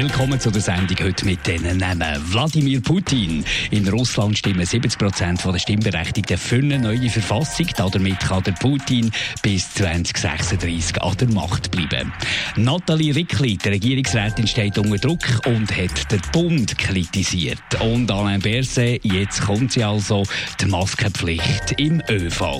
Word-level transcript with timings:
Willkommen 0.00 0.40
zu 0.40 0.50
der 0.50 0.62
Sendung 0.62 0.96
heute 1.02 1.26
mit 1.26 1.46
diesen 1.46 1.76
Namen. 1.76 2.32
Wladimir 2.32 2.80
Putin. 2.80 3.44
In 3.70 3.86
Russland 3.86 4.38
stimmen 4.38 4.64
70 4.64 4.98
Prozent 4.98 5.44
der 5.44 5.58
Stimmberechtigten 5.58 6.38
für 6.38 6.56
eine 6.56 6.78
neue 6.78 7.10
Verfassung. 7.10 7.66
Damit 7.76 8.18
kann 8.20 8.42
der 8.44 8.52
Putin 8.52 9.10
bis 9.42 9.74
2036 9.74 11.02
an 11.02 11.16
der 11.18 11.28
Macht 11.28 11.70
bleiben. 11.70 12.12
Nathalie 12.56 13.14
Rickli, 13.14 13.58
die 13.58 13.68
Regierungsrätin, 13.68 14.46
steht 14.46 14.78
unter 14.78 14.96
Druck 14.96 15.46
und 15.46 15.70
hat 15.76 16.10
den 16.10 16.22
Bund 16.32 16.78
kritisiert. 16.78 17.58
Und 17.80 18.10
Alain 18.10 18.40
Berset, 18.40 19.04
jetzt 19.04 19.42
kommt 19.42 19.72
sie 19.72 19.84
also, 19.84 20.22
die 20.62 20.66
Maskenpflicht 20.66 21.78
im 21.78 22.02
ÖV 22.08 22.58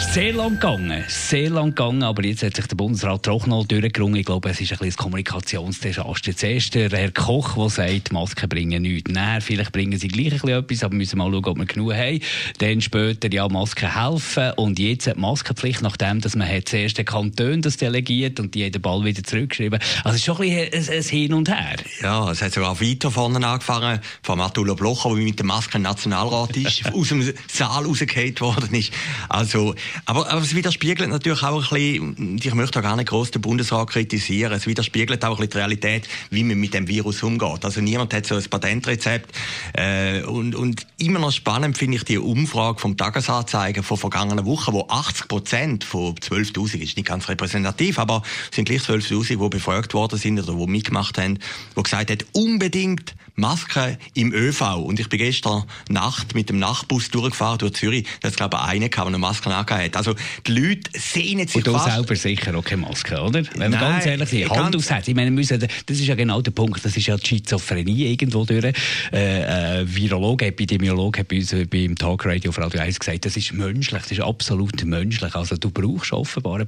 sehr 0.00 0.32
lang 0.32 0.58
gegangen, 0.58 1.04
sehr 1.08 1.50
lang 1.50 1.74
gegangen, 1.74 2.02
aber 2.02 2.24
jetzt 2.24 2.42
hat 2.42 2.56
sich 2.56 2.66
der 2.66 2.74
Bundesrat 2.74 3.26
doch 3.26 3.46
noch 3.46 3.66
durchgerungen. 3.66 4.16
Ich 4.16 4.26
glaube, 4.26 4.48
es 4.48 4.60
ist 4.60 4.72
ein 4.72 4.78
bisschen 4.78 4.92
ein 4.92 4.96
Kommunikationsdesaster. 4.96 6.36
Zuerst 6.36 6.74
der 6.74 6.90
Herr 6.90 7.12
Koch, 7.12 7.54
der 7.54 7.68
sagt, 7.68 8.12
Masken 8.12 8.48
bringen 8.48 8.82
nichts. 8.82 9.10
Nein, 9.12 9.40
vielleicht 9.40 9.72
bringen 9.72 9.98
sie 9.98 10.08
gleich 10.08 10.26
ein 10.26 10.38
bisschen 10.38 10.48
etwas, 10.48 10.84
aber 10.84 10.94
müssen 10.94 11.18
mal 11.18 11.30
schauen, 11.30 11.44
ob 11.44 11.58
wir 11.58 11.66
genug 11.66 11.92
haben. 11.92 12.20
Dann 12.58 12.80
später, 12.80 13.32
ja, 13.32 13.48
Masken 13.48 13.94
helfen. 13.94 14.52
Und 14.56 14.78
jetzt 14.78 15.06
hat 15.06 15.16
die 15.16 15.20
Maskenpflicht, 15.20 15.82
nachdem 15.82 16.20
dass 16.20 16.34
man 16.34 16.48
hat 16.48 16.68
zuerst 16.68 16.98
den 16.98 17.04
Kanton 17.04 17.62
das 17.62 17.76
delegiert 17.76 18.40
und 18.40 18.54
die 18.54 18.64
haben 18.64 18.72
den 18.72 18.82
Ball 18.82 19.04
wieder 19.04 19.22
zurückgeschrieben. 19.22 19.78
Also 20.02 20.10
es 20.10 20.16
ist 20.16 20.24
schon 20.24 20.36
ein, 20.40 20.70
bisschen 20.70 20.94
ein, 20.94 20.98
ein 20.98 21.04
Hin 21.04 21.34
und 21.34 21.48
Her. 21.48 21.76
Ja, 22.02 22.30
es 22.30 22.42
hat 22.42 22.52
sogar 22.52 22.80
weiter 22.80 23.10
vorne 23.10 23.46
angefangen, 23.46 24.00
von 24.22 24.38
Matula 24.38 24.74
Blocher, 24.74 25.10
der 25.10 25.24
mit 25.24 25.38
der 25.38 25.46
Maske 25.46 25.78
Nationalrat 25.78 26.56
ist, 26.56 26.86
aus 26.92 27.08
dem 27.08 27.22
Saal 27.48 27.84
rausgefallen 27.84 28.40
worden 28.40 28.74
ist. 28.74 28.92
Also, 29.28 29.74
aber, 30.04 30.30
aber 30.30 30.42
es 30.42 30.54
widerspiegelt 30.54 31.08
natürlich 31.10 31.42
auch 31.42 31.72
ein 31.72 32.14
bisschen, 32.14 32.38
ich 32.42 32.54
möchte 32.54 32.78
auch 32.78 32.82
gar 32.82 32.96
nicht 32.96 33.08
groß 33.08 33.30
den 33.30 33.42
Bundesrat 33.42 33.90
kritisieren, 33.90 34.52
es 34.52 34.66
widerspiegelt 34.66 35.24
auch 35.24 35.30
ein 35.30 35.36
bisschen 35.36 35.50
die 35.50 35.58
Realität, 35.58 36.08
wie 36.30 36.44
man 36.44 36.58
mit 36.58 36.74
dem 36.74 36.88
Virus 36.88 37.22
umgeht. 37.22 37.64
Also 37.64 37.80
niemand 37.80 38.12
hat 38.14 38.26
so 38.26 38.36
ein 38.36 38.44
Patentrezept. 38.44 39.34
Äh, 39.72 40.22
und, 40.22 40.54
und 40.54 40.86
immer 40.98 41.18
noch 41.18 41.32
spannend 41.32 41.78
finde 41.78 41.96
ich 41.96 42.04
die 42.04 42.18
Umfrage 42.18 42.78
vom 42.78 42.96
Tagesanzeiger 42.96 43.82
von 43.82 43.96
vergangenen 43.96 44.46
Wochen, 44.46 44.72
wo 44.72 44.86
80 44.88 45.28
Prozent 45.28 45.84
von 45.84 46.14
12.000, 46.14 46.78
ist 46.78 46.96
nicht 46.96 47.06
ganz 47.06 47.28
repräsentativ, 47.28 47.98
aber 47.98 48.22
sind 48.50 48.66
gleich 48.66 48.82
12.000, 48.82 49.42
die 49.42 49.48
befragt 49.48 49.94
worden 49.94 50.18
sind 50.18 50.38
oder 50.40 50.54
die 50.54 50.66
mitgemacht 50.70 51.18
haben, 51.18 51.38
die 51.76 51.82
gesagt 51.82 52.10
haben, 52.10 52.18
unbedingt 52.32 53.14
Masken 53.34 53.96
im 54.14 54.32
ÖV. 54.32 54.76
Und 54.76 55.00
ich 55.00 55.08
bin 55.08 55.18
gestern 55.18 55.64
Nacht 55.88 56.34
mit 56.34 56.48
dem 56.48 56.58
Nachtbus 56.58 57.10
durchgefahren 57.10 57.58
durch 57.58 57.74
Zürich. 57.74 58.06
Da 58.20 58.28
hat 58.28 58.36
glaube 58.36 58.56
ich 58.56 58.68
einen 58.68 58.90
gehabt, 58.90 58.96
der 58.96 59.06
eine 59.06 59.18
Maske 59.18 59.54
angehabt 59.54 59.96
Also 59.96 60.14
die 60.46 60.52
Leute 60.52 60.90
sehen 60.94 61.46
sich 61.46 61.56
Und 61.56 61.66
du 61.66 61.78
selber 61.78 62.16
sicher 62.16 62.56
auch 62.56 62.64
keine 62.64 62.82
Maske, 62.82 63.20
oder? 63.20 63.42
Wenn 63.56 63.72
wir 63.72 63.78
ganz 63.78 64.06
ehrlich 64.06 64.28
sind, 64.28 64.50
Hand 64.50 64.76
aufs 64.76 64.90
Herz. 64.90 65.08
Ich 65.08 65.14
meine, 65.14 65.30
müssen, 65.30 65.58
das 65.58 65.70
ist 65.98 66.06
ja 66.06 66.14
genau 66.14 66.40
der 66.40 66.50
Punkt, 66.50 66.84
das 66.84 66.96
ist 66.96 67.06
ja 67.06 67.16
die 67.16 67.26
Schizophrenie 67.26 68.10
irgendwo 68.10 68.44
durch. 68.44 68.74
Äh, 69.12 69.80
äh, 69.82 69.84
Virologe, 69.86 70.46
Epidemiologe 70.46 71.20
hat 71.20 71.28
bei 71.28 71.38
uns 71.38 71.54
beim 71.70 71.96
Talkradio 71.96 72.50
auf 72.50 72.58
Radio 72.58 72.80
1 72.80 72.98
gesagt, 72.98 73.24
das 73.24 73.36
ist 73.36 73.52
menschlich, 73.52 74.02
das 74.02 74.12
ist 74.12 74.20
absolut 74.20 74.84
menschlich. 74.84 75.34
Also 75.34 75.56
du 75.56 75.70
brauchst 75.70 76.12
offenbar 76.12 76.56
eine 76.56 76.66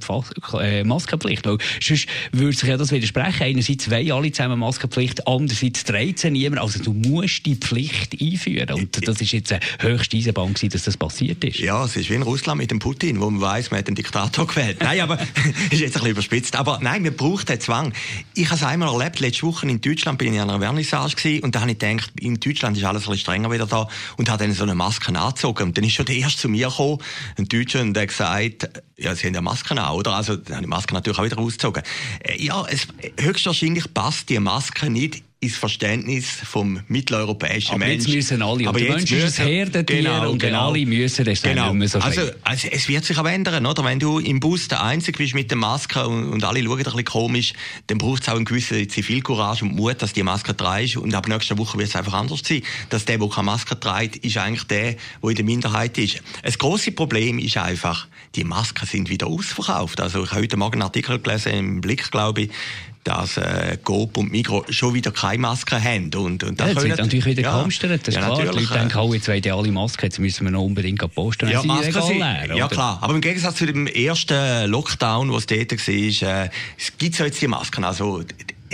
äh, 0.61 0.83
Maskenpflicht, 0.83 1.45
weil 1.45 1.57
sonst 1.81 2.07
würde 2.31 2.57
sich 2.57 2.69
ja 2.69 2.77
das 2.77 2.91
widersprechen. 2.91 3.43
Einerseits 3.43 3.89
wollen 3.89 4.11
alle 4.11 4.31
zusammen 4.31 4.59
Maskenpflicht, 4.59 5.27
andererseits 5.27 5.83
dreht 5.83 6.19
sie 6.19 6.29
niemand. 6.53 6.59
Also 6.59 6.83
du 6.83 6.93
musst 6.93 7.45
die 7.45 7.55
Pflicht 7.55 8.19
einführen. 8.19 8.71
Und 8.73 9.07
das 9.07 9.21
ist 9.21 9.31
jetzt 9.31 9.51
eine 9.51 9.61
höchste 9.79 10.17
Eisenbahn 10.17 10.53
gewesen, 10.53 10.69
dass 10.69 10.83
das 10.83 10.97
passiert 10.97 11.43
ist. 11.43 11.59
Ja, 11.59 11.85
es 11.85 11.95
ist 11.95 12.09
wie 12.09 12.15
in 12.15 12.21
Russland 12.21 12.59
mit 12.59 12.71
dem 12.71 12.79
Putin, 12.79 13.19
wo 13.19 13.29
man 13.29 13.41
weiß, 13.41 13.71
man 13.71 13.79
hat 13.79 13.87
einen 13.87 13.95
Diktator 13.95 14.47
gewählt. 14.47 14.77
Nein, 14.81 15.01
aber 15.01 15.19
ist 15.71 15.79
jetzt 15.79 15.81
ein 15.81 15.91
bisschen 15.93 16.07
überspitzt. 16.09 16.55
Aber 16.55 16.79
nein, 16.81 17.03
man 17.03 17.15
braucht 17.15 17.49
den 17.49 17.59
Zwang. 17.59 17.93
Ich 18.33 18.45
habe 18.47 18.55
es 18.55 18.63
einmal 18.63 18.89
erlebt, 18.93 19.19
letzte 19.19 19.43
Woche 19.43 19.67
in 19.67 19.81
Deutschland 19.81 20.17
bin 20.17 20.33
ich 20.33 20.39
an 20.39 20.49
einer 20.49 20.59
Vernissage 20.59 21.15
gewesen, 21.15 21.43
und 21.43 21.55
da 21.55 21.61
habe 21.61 21.71
ich 21.71 21.79
gedacht, 21.79 22.11
in 22.19 22.39
Deutschland 22.39 22.77
ist 22.77 22.83
alles 22.83 23.03
ein 23.03 23.11
bisschen 23.11 23.23
strenger 23.23 23.51
wieder 23.51 23.65
da 23.65 23.87
und 24.17 24.29
habe 24.29 24.43
dann 24.43 24.53
so 24.53 24.63
eine 24.63 24.75
Maske 24.75 25.13
angezogen. 25.17 25.63
Und 25.63 25.77
dann 25.77 25.83
ist 25.83 25.93
schon 25.93 26.05
der 26.05 26.15
Erste 26.15 26.41
zu 26.41 26.49
mir 26.49 26.67
gekommen, 26.67 26.99
ein 27.37 27.47
Deutscher, 27.47 27.81
und 27.81 27.93
der 27.93 28.03
hat 28.03 28.09
gesagt, 28.09 28.69
ja, 28.97 29.15
Sie 29.15 29.27
haben 29.27 29.33
ja 29.33 29.41
Masken 29.41 29.79
an, 29.79 29.93
oder? 29.93 30.13
Also, 30.13 30.35
dann 30.35 30.55
habe 30.55 30.61
ich 30.61 30.61
die 30.61 30.69
Maske 30.69 30.93
natürlich 30.93 31.19
auch 31.19 31.25
wieder 31.25 31.39
ausgezogen. 31.39 31.83
Äh, 32.19 32.41
ja, 32.41 32.65
es, 32.69 32.87
höchstwahrscheinlich 33.19 33.93
passt 33.93 34.29
die 34.29 34.39
Maske 34.39 34.89
nicht 34.89 35.23
ins 35.43 35.57
Verständnis 35.57 36.25
vom 36.25 36.79
mitteleuropäischen 36.87 37.75
Aber 37.75 37.85
Menschen. 37.85 38.11
jetzt 38.11 38.15
müssen 38.15 38.41
alle, 38.41 38.67
aber 38.67 38.79
jetzt 38.79 38.95
Mensch 38.95 39.11
ist 39.11 39.39
ein 39.39 39.47
Herdentier 39.47 39.97
genau, 39.97 40.31
und 40.31 40.39
genau. 40.39 40.69
alle 40.69 40.85
müssen, 40.85 41.25
das 41.25 41.41
genau. 41.41 41.73
so 41.85 41.99
also, 41.99 42.21
also, 42.43 42.67
es 42.71 42.87
wird 42.87 43.03
sich 43.05 43.17
aber 43.17 43.31
ändern, 43.31 43.65
oder? 43.65 43.83
Wenn 43.83 43.99
du 43.99 44.19
im 44.19 44.39
Bus 44.39 44.67
der 44.67 44.81
Einzige 44.83 45.17
bist 45.17 45.35
mit 45.35 45.51
der 45.51 45.57
Maske 45.57 46.07
und, 46.07 46.29
und 46.29 46.43
alle 46.43 46.63
schauen 46.63 46.77
ein 46.77 46.83
bisschen 46.83 47.05
komisch, 47.05 47.53
dann 47.87 47.97
braucht 47.97 48.23
es 48.23 48.29
auch 48.29 48.35
eine 48.35 48.45
gewisse 48.45 48.87
Zivilcourage 48.87 49.65
und 49.65 49.75
Mut, 49.75 50.01
dass 50.01 50.13
die 50.13 50.23
Maske 50.23 50.55
trägst 50.55 50.97
und 50.97 51.13
ab 51.13 51.27
nächster 51.27 51.57
Woche 51.57 51.77
wird 51.77 51.89
es 51.89 51.95
einfach 51.95 52.13
anders 52.13 52.41
sein. 52.43 52.61
Dass 52.89 53.05
der, 53.05 53.17
der 53.17 53.29
keine 53.29 53.45
Maske 53.45 53.79
trägt, 53.79 54.17
ist 54.17 54.37
eigentlich 54.37 54.63
der, 54.63 54.95
der 55.21 55.29
in 55.29 55.35
der 55.35 55.45
Minderheit 55.45 55.97
ist. 55.97 56.21
Das 56.41 56.57
große 56.57 56.93
Problem 56.93 57.37
ist 57.39 57.57
einfach, 57.57 58.07
die 58.35 58.43
Masken 58.43 58.85
sind 58.85 59.09
wieder 59.09 59.27
ausverkauft. 59.27 59.99
Also 59.99 60.23
ich 60.23 60.31
habe 60.31 60.41
heute 60.41 60.57
Morgen 60.57 60.75
einen 60.75 60.83
Artikel 60.83 61.19
gelesen, 61.19 61.53
im 61.53 61.81
Blick, 61.81 62.11
glaube 62.11 62.43
ich, 62.43 62.49
dass 63.03 63.37
äh, 63.37 63.77
Coop 63.83 64.17
und 64.17 64.31
Migro 64.31 64.63
schon 64.69 64.93
wieder 64.93 65.11
keine 65.11 65.39
Masken 65.39 65.83
haben. 65.83 66.11
Und, 66.15 66.43
und 66.43 66.59
das 66.59 66.69
ja, 66.69 66.73
können, 66.73 66.89
wird 66.89 66.99
natürlich 66.99 67.25
wieder 67.25 67.41
ja, 67.43 67.51
gehamstert, 67.51 68.07
das 68.07 68.15
ist 68.15 68.15
ja, 68.15 68.25
klar. 68.25 68.37
Die 68.37 68.45
natürlich, 68.45 68.69
Leute 68.69 68.79
denken, 68.79 68.97
oh, 68.97 69.13
jetzt 69.13 69.27
wollen 69.27 69.41
die 69.41 69.51
alle 69.51 69.71
Masken, 69.71 70.05
jetzt 70.05 70.19
müssen 70.19 70.45
wir 70.45 70.51
noch 70.51 70.63
unbedingt 70.63 71.13
posten. 71.13 71.49
Ja, 71.49 71.63
Masken 71.63 72.01
sind, 72.01 72.19
leer, 72.19 72.45
ja 72.47 72.65
oder? 72.65 72.67
klar. 72.69 72.99
Aber 73.01 73.13
im 73.13 73.21
Gegensatz 73.21 73.55
zu 73.55 73.65
dem 73.65 73.87
ersten 73.87 74.69
Lockdown, 74.69 75.31
was 75.31 75.45
dort 75.45 75.71
war, 75.71 76.43
äh, 76.43 76.49
gibt 76.97 77.13
es 77.13 77.19
jetzt 77.19 77.41
die 77.41 77.47
Masken. 77.47 77.83
Also 77.83 78.23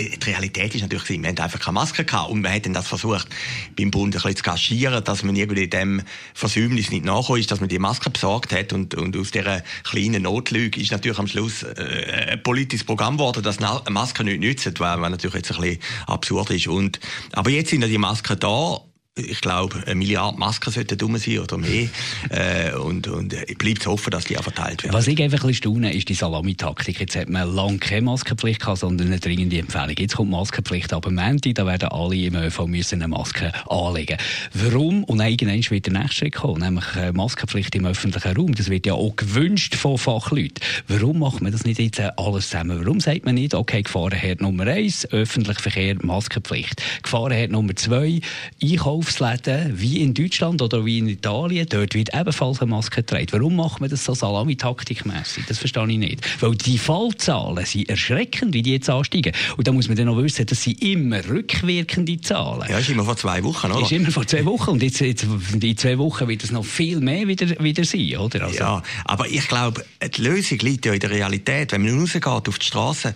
die 0.00 0.30
Realität 0.30 0.74
ist 0.74 0.82
natürlich, 0.82 1.08
wir 1.08 1.28
haben 1.28 1.38
einfach 1.38 1.60
keine 1.60 1.74
Maske 1.74 2.04
gehabt. 2.04 2.30
Und 2.30 2.42
wir 2.42 2.50
hätten 2.50 2.72
das 2.72 2.88
versucht, 2.88 3.28
beim 3.76 3.90
Bund 3.90 4.14
ein 4.14 4.22
bisschen 4.22 4.36
zu 4.36 4.42
kaschieren, 4.42 5.02
dass 5.04 5.22
man 5.22 5.36
irgendwie 5.36 5.68
dem 5.68 6.02
Versäumnis 6.34 6.90
nicht 6.90 7.04
nachgekommen 7.04 7.40
ist, 7.40 7.50
dass 7.50 7.60
man 7.60 7.68
die 7.68 7.78
Maske 7.78 8.10
besorgt 8.10 8.52
hat. 8.52 8.72
Und, 8.72 8.94
und 8.94 9.16
aus 9.16 9.30
dieser 9.30 9.62
kleinen 9.84 10.22
Notlüge 10.22 10.80
ist 10.80 10.90
natürlich 10.92 11.18
am 11.18 11.26
Schluss 11.26 11.62
äh, 11.62 12.32
ein 12.32 12.42
politisches 12.42 12.84
Programm 12.84 13.16
geworden, 13.16 13.42
dass 13.42 13.60
Masken 13.60 14.26
nicht 14.26 14.40
nützen, 14.40 14.74
was 14.78 14.98
natürlich 14.98 15.36
jetzt 15.36 15.52
ein 15.52 15.60
bisschen 15.60 15.80
absurd 16.06 16.50
ist. 16.50 16.68
Und, 16.68 17.00
aber 17.32 17.50
jetzt 17.50 17.70
sind 17.70 17.82
ja 17.82 17.88
die 17.88 17.98
Masken 17.98 18.38
da 18.38 18.80
ich 19.20 19.40
glaube, 19.40 19.82
eine 19.86 19.94
Milliarde 19.94 20.38
Masken 20.38 20.70
sollten 20.70 20.98
dumm 20.98 21.16
sein 21.18 21.38
oder 21.38 21.58
mehr. 21.58 21.88
äh, 22.30 22.74
und, 22.74 23.08
und 23.08 23.34
äh, 23.34 23.74
zu 23.80 23.90
hoffen, 23.90 24.10
dass 24.10 24.24
die 24.24 24.38
auch 24.38 24.42
verteilt 24.42 24.82
werden. 24.82 24.94
Was 24.94 25.06
ich 25.06 25.20
einfach 25.22 25.44
ein 25.44 25.48
bisschen 25.48 25.72
staune, 25.72 25.94
ist 25.94 26.08
die 26.08 26.14
Salamitaktik. 26.14 27.00
Jetzt 27.00 27.16
hat 27.16 27.28
man 27.28 27.54
lange 27.54 27.78
keine 27.78 28.02
Maskenpflicht 28.02 28.60
gehabt, 28.60 28.78
sondern 28.78 29.08
eine 29.08 29.20
dringende 29.20 29.58
Empfehlung. 29.58 29.94
Jetzt 29.98 30.16
kommt 30.16 30.30
Maskenpflicht 30.30 30.92
ab 30.92 31.08
Montag, 31.10 31.54
da 31.54 31.66
werden 31.66 31.88
alle 31.88 32.16
im 32.16 32.34
ÖV 32.34 32.66
müssen 32.66 33.02
eine 33.02 33.08
Maske 33.08 33.52
anlegen. 33.68 34.16
Warum? 34.54 35.04
Und 35.04 35.20
irgendwann 35.20 35.70
wird 35.70 35.86
der 35.86 35.92
nächste 35.92 36.16
Schritt 36.16 36.34
kommen, 36.34 36.60
nämlich 36.60 36.96
eine 36.96 37.12
Maskenpflicht 37.12 37.74
im 37.74 37.86
öffentlichen 37.86 38.36
Raum. 38.36 38.54
Das 38.54 38.68
wird 38.68 38.86
ja 38.86 38.94
auch 38.94 39.16
gewünscht 39.16 39.74
von 39.74 39.98
Fachleuten. 39.98 40.60
Warum 40.88 41.18
macht 41.20 41.40
man 41.40 41.52
das 41.52 41.64
nicht 41.64 41.78
jetzt 41.78 42.00
alles 42.00 42.50
zusammen? 42.50 42.80
Warum 42.80 43.00
sagt 43.00 43.24
man 43.24 43.34
nicht, 43.34 43.54
okay, 43.54 43.82
Gefahrenherd 43.82 44.40
Nummer 44.40 44.66
eins, 44.66 45.06
öffentlicher 45.10 45.60
Verkehr, 45.60 45.96
Maskenpflicht. 46.02 46.82
Gefahrenherd 47.02 47.50
Nummer 47.50 47.74
zwei, 47.76 48.20
Einkauf 48.62 49.09
Einkaufsläden 49.10 49.80
wie 49.80 50.00
in 50.00 50.14
Deutschland 50.14 50.62
oder 50.62 50.84
wie 50.84 50.98
in 50.98 51.08
Italien, 51.08 51.66
dort 51.68 51.94
wird 51.94 52.14
ebenfalls 52.14 52.60
eine 52.60 52.70
Maske 52.70 53.02
getragen. 53.02 53.26
Warum 53.30 53.56
macht 53.56 53.80
man 53.80 53.90
das 53.90 54.04
so 54.04 54.14
salami-taktikmässig? 54.14 55.44
Das 55.48 55.58
verstehe 55.58 55.88
ich 55.88 55.98
nicht. 55.98 56.42
Weil 56.42 56.54
die 56.54 56.78
Fallzahlen 56.78 57.64
sind 57.64 57.88
erschreckend, 57.88 58.54
wie 58.54 58.62
die 58.62 58.72
jetzt 58.72 58.88
ansteigen. 58.88 59.32
Und 59.56 59.66
da 59.66 59.72
muss 59.72 59.88
man 59.88 59.96
dann 59.96 60.06
noch 60.06 60.16
wissen, 60.16 60.46
das 60.46 60.62
sind 60.62 60.82
immer 60.82 61.26
rückwirkende 61.28 62.20
Zahlen. 62.20 62.68
Ja, 62.68 62.78
ist 62.78 62.88
immer 62.88 63.04
vor 63.04 63.16
zwei 63.16 63.42
Wochen, 63.44 63.70
oder? 63.70 63.82
Ist 63.82 63.92
immer 63.92 64.10
vor 64.10 64.26
zwei 64.26 64.44
Wochen. 64.44 64.70
Und 64.70 64.82
jetzt, 64.82 65.00
jetzt 65.00 65.24
in 65.24 65.76
zwei 65.76 65.98
Wochen 65.98 66.28
wird 66.28 66.44
es 66.44 66.50
noch 66.50 66.64
viel 66.64 67.00
mehr 67.00 67.26
wieder, 67.26 67.48
wieder 67.62 67.84
sein, 67.84 68.16
oder? 68.16 68.44
Also. 68.44 68.58
Ja, 68.58 68.82
aber 69.04 69.28
ich 69.28 69.46
glaube, 69.48 69.84
die 70.16 70.22
Lösung 70.22 70.58
liegt 70.58 70.86
ja 70.86 70.92
in 70.92 71.00
der 71.00 71.10
Realität. 71.10 71.72
Wenn 71.72 71.82
man 71.82 71.98
rausgeht 72.00 72.26
auf 72.26 72.58
die 72.58 72.66
Straße, 72.66 73.14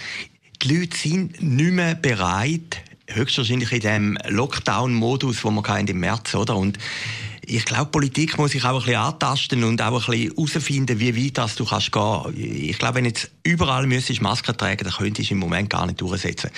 die 0.62 0.78
Leute 0.78 0.96
sind 0.96 1.42
nicht 1.42 1.72
mehr 1.72 1.94
bereit, 1.94 2.78
höchstwahrscheinlich 3.08 3.72
in 3.72 3.80
dem 3.80 4.18
Lockdown-Modus, 4.28 5.44
wo 5.44 5.50
wir 5.50 5.62
im 5.88 6.00
März, 6.00 6.34
oder? 6.34 6.56
Und 6.56 6.78
ich 7.46 7.64
glaube, 7.64 7.90
Politik 7.90 8.38
muss 8.38 8.52
sich 8.52 8.64
auch 8.64 8.70
ein 8.70 8.78
bisschen 8.78 8.96
antasten 8.96 9.64
und 9.64 9.80
auch 9.82 10.08
ein 10.08 10.12
bisschen 10.12 10.34
herausfinden, 10.36 11.00
wie 11.00 11.24
weit 11.24 11.38
das 11.38 11.54
du 11.56 11.64
kannst 11.64 11.92
gehen. 11.92 12.34
Ich 12.36 12.78
glaube, 12.78 12.96
wenn 12.96 13.04
jetzt 13.04 13.30
überall 13.42 13.86
müsstest 13.86 14.22
Masken 14.22 14.56
tragen, 14.56 14.84
dann 14.84 14.92
könntest 14.92 15.30
du 15.30 15.34
im 15.34 15.40
Moment 15.40 15.70
gar 15.70 15.86
nicht 15.86 16.00
durchsetzen. 16.00 16.50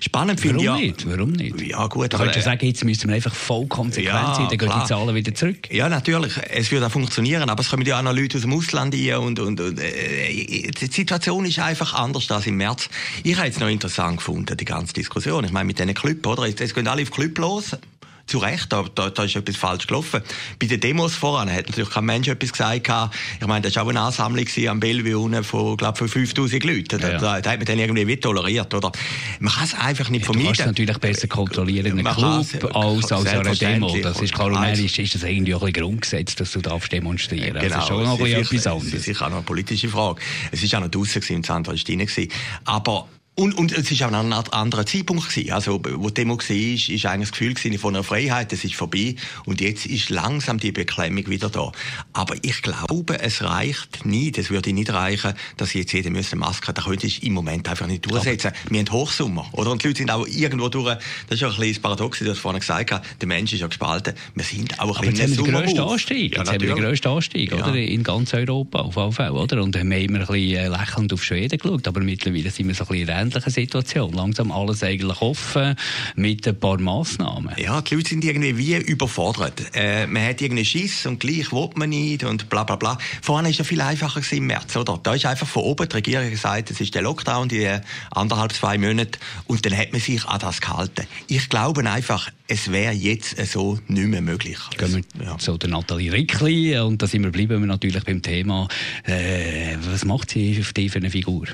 Spannend 0.00 0.40
finde 0.40 0.58
ich 0.58 0.64
ja. 0.64 0.76
nicht? 0.76 1.08
Warum 1.08 1.32
nicht? 1.32 1.60
Ja, 1.60 1.86
gut. 1.86 2.12
Du 2.12 2.18
könntest 2.18 2.36
ja 2.36 2.42
sagen, 2.42 2.66
jetzt 2.66 2.84
müssen 2.84 3.08
wir 3.08 3.16
einfach 3.16 3.34
voll 3.34 3.66
konsequent 3.66 4.06
ja, 4.06 4.34
sein, 4.34 4.48
dann 4.48 4.58
gehen 4.58 4.72
die 4.82 4.86
Zahlen 4.86 5.14
wieder 5.14 5.34
zurück. 5.34 5.68
Ja, 5.70 5.88
natürlich. 5.88 6.32
Es 6.50 6.70
würde 6.70 6.86
auch 6.86 6.90
funktionieren, 6.90 7.48
aber 7.48 7.62
es 7.62 7.70
kommen 7.70 7.86
ja 7.86 7.98
auch 7.98 8.02
noch 8.02 8.14
Leute 8.14 8.36
aus 8.36 8.42
dem 8.42 8.52
Ausland 8.52 8.94
rein 8.94 9.16
und, 9.16 9.38
und, 9.38 9.60
und 9.60 9.80
äh, 9.80 10.70
die 10.70 10.86
Situation 10.86 11.44
ist 11.46 11.58
einfach 11.58 11.94
anders 11.94 12.30
als 12.30 12.46
im 12.46 12.56
März. 12.56 12.88
Ich 13.22 13.36
habe 13.36 13.48
es 13.48 13.58
noch 13.58 13.68
interessant 13.68 14.18
gefunden, 14.18 14.56
die 14.56 14.64
ganze 14.64 14.92
Diskussion. 14.92 15.44
Ich 15.44 15.52
meine, 15.52 15.66
mit 15.66 15.78
diesen 15.78 15.94
Club, 15.94 16.26
oder? 16.26 16.46
Jetzt 16.46 16.74
gehen 16.74 16.88
alle 16.88 17.02
auf 17.02 17.10
Club 17.10 17.38
los 17.38 17.76
zu 18.26 18.38
Recht, 18.38 18.72
da, 18.72 18.84
da, 18.94 19.10
da 19.10 19.24
ist 19.24 19.36
etwas 19.36 19.56
falsch 19.56 19.86
gelaufen. 19.86 20.22
Bei 20.58 20.66
den 20.66 20.80
Demos 20.80 21.14
voran 21.14 21.50
hat 21.50 21.68
natürlich 21.68 21.90
kein 21.90 22.04
Mensch 22.04 22.28
etwas 22.28 22.52
gesagt. 22.52 22.90
Ich 23.40 23.46
meine, 23.46 23.62
das 23.62 23.76
war 23.76 23.84
auch 23.84 23.88
eine 23.88 24.00
Ansammlung 24.00 24.46
am 24.68 24.80
Bellevue 24.80 25.42
von, 25.42 25.76
glaube 25.76 25.98
von 25.98 26.08
5000 26.08 26.64
Leuten. 26.64 27.00
Da, 27.00 27.12
ja. 27.12 27.18
da, 27.18 27.40
da, 27.40 27.50
hat 27.50 27.58
man 27.58 27.66
dann 27.66 27.78
irgendwie 27.78 28.06
wie 28.06 28.16
toleriert, 28.16 28.72
oder? 28.74 28.92
Man 29.40 29.52
kann 29.52 29.64
es 29.64 29.74
einfach 29.74 30.08
nicht 30.10 30.24
vermeiden. 30.24 30.52
Du 30.52 30.56
kannst 30.56 30.66
natürlich 30.66 30.98
besser 30.98 31.28
kontrollieren 31.28 31.98
in 31.98 32.06
einem 32.06 32.16
Club 32.16 32.76
als, 32.76 33.12
als 33.12 33.26
einer 33.26 33.54
Demo. 33.54 33.96
Das 34.02 34.20
ist 34.20 34.38
und 34.38 34.64
ist, 34.64 34.98
ist 34.98 35.14
das 35.14 35.22
irgendwie 35.22 35.54
auch 35.54 35.62
ein 35.62 35.72
Grundgesetz, 35.72 36.34
dass 36.34 36.52
du 36.52 36.60
darfst 36.60 36.92
demonstrieren. 36.92 37.54
Genau. 37.54 37.68
Das 37.68 37.82
ist 37.82 37.88
schon 37.88 38.04
noch 38.04 38.20
etwas 38.20 38.66
anderes. 38.66 38.90
Das 38.90 39.00
ist 39.00 39.04
sicher 39.04 39.26
auch 39.26 39.30
noch 39.30 39.36
eine 39.38 39.46
politische 39.46 39.88
Frage. 39.88 40.20
Es 40.50 40.62
war 40.72 40.78
auch 40.78 40.84
noch 40.84 40.90
draussen, 40.90 41.22
im 41.28 41.42
Zentrum 41.42 41.76
war 41.76 42.24
Aber 42.64 43.08
und, 43.36 43.54
und 43.58 43.72
es 43.72 44.00
war 44.00 44.08
auch 44.08 44.12
ein 44.12 44.32
anderer 44.32 44.86
Zeitpunkt 44.86 45.28
gewesen. 45.28 45.50
Also, 45.50 45.80
wo 45.84 46.08
die 46.08 46.14
Demo 46.14 46.38
war, 46.38 46.50
ist, 46.50 46.88
ist 46.88 47.06
eigentlich 47.06 47.30
das 47.30 47.38
Gefühl 47.38 47.78
von 47.78 47.94
einer 47.94 48.04
Freiheit, 48.04 48.52
das 48.52 48.62
ist 48.62 48.76
vorbei. 48.76 49.16
Und 49.44 49.60
jetzt 49.60 49.86
ist 49.86 50.08
langsam 50.08 50.58
die 50.58 50.70
Beklemmung 50.70 51.28
wieder 51.28 51.50
da. 51.50 51.72
Aber 52.12 52.36
ich 52.42 52.62
glaube, 52.62 53.20
es 53.20 53.42
reicht 53.42 54.06
nicht, 54.06 54.38
es 54.38 54.50
würde 54.50 54.72
nicht 54.72 54.92
reichen, 54.92 55.34
dass 55.56 55.74
jetzt 55.74 55.92
jeder 55.92 56.10
eine 56.10 56.22
Maske 56.36 56.68
hat. 56.68 56.78
Das 56.78 56.84
könnte 56.84 57.08
ich 57.08 57.24
im 57.24 57.32
Moment 57.32 57.68
einfach 57.68 57.88
nicht 57.88 58.08
durchsetzen. 58.08 58.52
Aber 58.52 58.70
wir 58.70 58.78
haben 58.78 58.92
Hochsommer, 58.92 59.46
oder? 59.50 59.72
Und 59.72 59.82
die 59.82 59.88
Leute 59.88 59.98
sind 59.98 60.12
auch 60.12 60.26
irgendwo 60.28 60.68
durch, 60.68 60.96
das 61.26 61.34
ist 61.34 61.40
ja 61.40 61.48
ein 61.48 61.56
bisschen 61.56 61.72
das 61.74 61.82
Paradox, 61.82 62.20
wie 62.20 62.24
du 62.26 62.34
vorhin 62.36 62.60
gesagt 62.60 62.92
hast, 62.92 63.02
der 63.20 63.26
Mensch 63.26 63.52
ist 63.52 63.60
ja 63.60 63.66
gespalten. 63.66 64.14
Wir 64.36 64.44
sind 64.44 64.78
auch 64.78 65.00
ein 65.00 65.10
bisschen 65.10 65.32
im 65.34 65.44
grössten 65.44 65.80
Anstieg. 65.80 66.34
Ja, 66.34 66.42
jetzt 66.42 66.52
haben 66.52 66.60
wir 66.60 66.74
den 66.74 66.84
grössten 66.84 67.08
Anstieg, 67.08 67.50
ja. 67.50 67.66
oder? 67.66 67.74
In 67.74 68.04
ganz 68.04 68.32
Europa, 68.32 68.78
auf 68.78 68.96
jeden 68.96 69.12
Fall, 69.12 69.30
oder? 69.32 69.60
Und 69.60 69.76
haben 69.76 69.90
wir 69.90 69.98
immer 69.98 70.20
ein 70.20 70.26
bisschen 70.26 70.56
äh, 70.56 70.68
lächelnd 70.68 71.12
auf 71.12 71.24
Schweden 71.24 71.58
geschaut, 71.58 71.88
aber 71.88 72.00
mittlerweile 72.00 72.50
sind 72.50 72.68
wir 72.68 72.74
so 72.76 72.84
ein 72.84 72.88
bisschen 72.88 73.23
ähnlichen 73.24 73.52
Situation. 73.52 74.12
Langsam 74.12 74.52
alles 74.52 74.82
eigentlich 74.82 75.20
offen 75.20 75.76
mit 76.16 76.46
ein 76.46 76.58
paar 76.58 76.78
Massnahmen. 76.78 77.54
Ja, 77.56 77.80
die 77.80 77.94
Leute 77.94 78.10
sind 78.10 78.24
irgendwie 78.24 78.56
wie 78.58 78.76
überfordert. 78.76 79.62
Äh, 79.74 80.06
man 80.06 80.24
hat 80.24 80.40
irgendwie 80.40 80.64
Schiss 80.64 81.06
und 81.06 81.20
gleich 81.20 81.52
will 81.52 81.70
man 81.74 81.90
nicht 81.90 82.24
und 82.24 82.48
bla 82.48 82.64
bla 82.64 82.76
bla. 82.76 82.98
Vorhin 83.22 83.44
war 83.44 83.50
es 83.50 83.58
ja 83.58 83.64
viel 83.64 83.80
einfacher 83.80 84.20
im 84.32 84.46
März, 84.46 84.76
oder? 84.76 84.98
Da 85.02 85.14
ist 85.14 85.26
einfach 85.26 85.46
von 85.46 85.62
oben 85.62 85.88
die 85.88 85.94
Regierung 85.94 86.30
gesagt, 86.30 86.70
es 86.70 86.80
ist 86.80 86.94
der 86.94 87.02
Lockdown, 87.02 87.48
die 87.48 87.68
anderthalb, 88.10 88.52
zwei 88.52 88.78
Monate 88.78 89.18
und 89.46 89.64
dann 89.64 89.76
hat 89.76 89.92
man 89.92 90.00
sich 90.00 90.24
an 90.26 90.40
das 90.40 90.60
gehalten. 90.60 91.06
Ich 91.28 91.48
glaube 91.48 91.88
einfach, 91.88 92.30
es 92.46 92.70
wäre 92.70 92.92
jetzt 92.92 93.36
so 93.46 93.78
nicht 93.88 94.08
mehr 94.08 94.20
möglich. 94.20 94.58
Gehen 94.76 95.04
wir 95.14 95.24
ja. 95.24 95.38
zu 95.38 95.56
der 95.56 95.70
Nathalie 95.70 96.12
Rickli 96.12 96.78
und 96.78 97.00
da 97.00 97.06
sind 97.06 97.22
wir 97.22 97.30
bleiben 97.30 97.60
wir 97.60 97.66
natürlich 97.66 98.04
beim 98.04 98.22
Thema. 98.22 98.68
Äh, 99.04 99.76
was 99.90 100.04
macht 100.04 100.30
sie 100.30 100.58
auf 100.60 100.72
die 100.72 100.88
für 100.88 100.98
eine 100.98 101.10
Figur? 101.10 101.46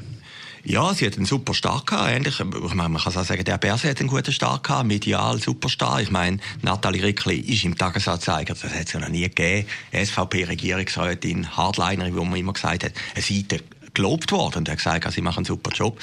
Ja, 0.62 0.92
sie 0.92 1.06
hat 1.06 1.16
einen 1.16 1.24
super 1.24 1.54
Start 1.54 1.86
gehabt. 1.86 2.10
Ähnlich, 2.10 2.38
ich 2.38 2.74
meine, 2.74 2.88
man 2.90 3.02
kann 3.02 3.16
auch 3.16 3.24
sagen, 3.24 3.44
der 3.44 3.58
Berse 3.58 3.88
hat 3.88 4.00
einen 4.00 4.08
guten 4.08 4.32
Start 4.32 4.62
gehabt, 4.62 4.86
medial 4.86 5.40
Superstar. 5.40 6.02
Ich 6.02 6.10
meine, 6.10 6.38
Nathalie 6.62 7.02
Rickli 7.02 7.38
ist 7.38 7.64
im 7.64 7.76
Tagesanzeiger, 7.76 8.54
das 8.54 8.72
hat 8.74 8.86
es 8.86 8.92
ja 8.92 9.00
noch 9.00 9.08
nie 9.08 9.22
gegeben. 9.22 9.66
SVP-Regierungsrätin, 9.92 11.56
Hardliner, 11.56 12.06
wie 12.06 12.10
man 12.10 12.36
immer 12.36 12.52
gesagt 12.52 12.84
hat, 12.84 12.92
eine 13.14 13.22
Seite 13.22 13.60
gelobt 13.94 14.32
worden 14.32 14.58
und 14.58 14.68
er 14.68 14.72
hat 14.72 14.78
gesagt, 14.78 15.12
sie 15.12 15.20
machen 15.20 15.38
einen 15.38 15.44
super 15.46 15.70
Job. 15.72 15.98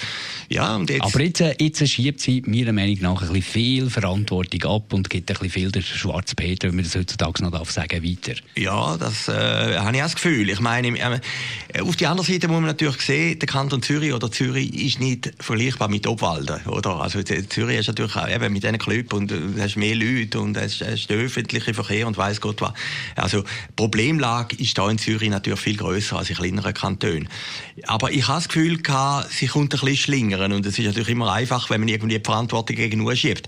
Ja, 0.50 0.76
und 0.76 0.90
jetzt 0.90 1.04
Aber 1.04 1.22
jetzt, 1.22 1.42
äh, 1.42 1.56
jetzt 1.60 1.88
schiebt 1.88 2.22
sie 2.22 2.44
meiner 2.46 2.74
Meinung 2.74 2.98
nach 3.02 3.22
ein 3.22 3.28
bisschen 3.28 3.42
viel 3.42 3.90
Verantwortung 3.90 4.64
ab 4.64 4.94
und 4.94 5.10
gibt 5.10 5.30
ein 5.30 5.34
bisschen 5.34 5.50
viel 5.50 5.72
der 5.72 5.82
schwarze 5.82 6.36
Peter, 6.36 6.68
wenn 6.68 6.76
man 6.76 6.86
das 6.86 6.96
heutzutage 6.96 7.44
noch 7.44 7.52
darf 7.52 7.72
sagen, 7.72 8.04
weiter. 8.04 8.40
Ja, 8.56 8.98
das 8.98 9.28
äh, 9.28 9.78
habe 9.78 9.96
ich 9.96 10.02
auch 10.02 10.06
das 10.06 10.16
Gefühl. 10.16 10.50
Ich 10.50 10.60
meine, 10.60 10.88
äh, 10.88 11.82
auf 11.82 11.96
der 11.96 12.12
anderen 12.12 12.32
Seite 12.32 12.48
muss 12.48 12.58
man 12.58 12.68
natürlich 12.68 13.02
sehen, 13.02 13.40
der 13.40 13.48
Kanton 13.48 13.82
Zürich 13.82 14.14
oder 14.14 14.32
Zürich 14.32 14.74
ist 14.74 15.00
nicht 15.00 15.32
vergleichbar 15.40 15.88
mit 15.88 16.08
Obwalden, 16.08 16.66
oder? 16.68 16.98
Also 17.02 17.22
Zürich 17.24 17.80
ist 17.80 17.88
natürlich 17.88 18.16
auch 18.16 18.30
eben 18.30 18.54
mit 18.54 18.64
diesen 18.64 18.78
Club 18.78 19.14
und 19.14 19.32
du 19.32 19.54
hast 19.60 19.78
mehr 19.78 19.96
Leute 19.96 20.40
und 20.40 20.58
es 20.58 20.82
ist 20.82 21.10
der 21.10 21.18
öffentliche 21.18 21.74
Verkehr 21.74 22.08
und 22.08 22.18
weiß 22.18 22.42
Gott 22.42 22.62
was. 22.62 22.74
Also 23.16 23.44
Problemlage 23.76 24.56
ist 24.58 24.78
da 24.78 24.90
in 24.90 24.98
Zürich 24.98 25.30
natürlich 25.30 25.60
viel 25.60 25.78
größer 25.78 26.18
als 26.18 26.30
in 26.30 26.36
kleineren 26.36 26.74
Kantonen. 26.74 27.30
Aber 27.86 28.12
ich 28.12 28.28
habe 28.28 28.38
das 28.38 28.48
Gefühl 28.48 28.82
gehabt, 28.82 29.32
sie 29.32 29.48
kommt 29.48 29.74
ein 29.74 29.80
bisschen 29.80 29.98
schlingern 29.98 30.52
und 30.52 30.66
es 30.66 30.80
ist 30.80 30.86
natürlich 30.86 31.10
immer 31.10 31.32
einfach, 31.32 31.70
wenn 31.70 31.82
man 31.82 31.88
irgendwie 31.88 32.18
die 32.18 32.24
Verantwortung 32.24 32.76
gegenüber 32.76 33.16
schiebt. 33.16 33.48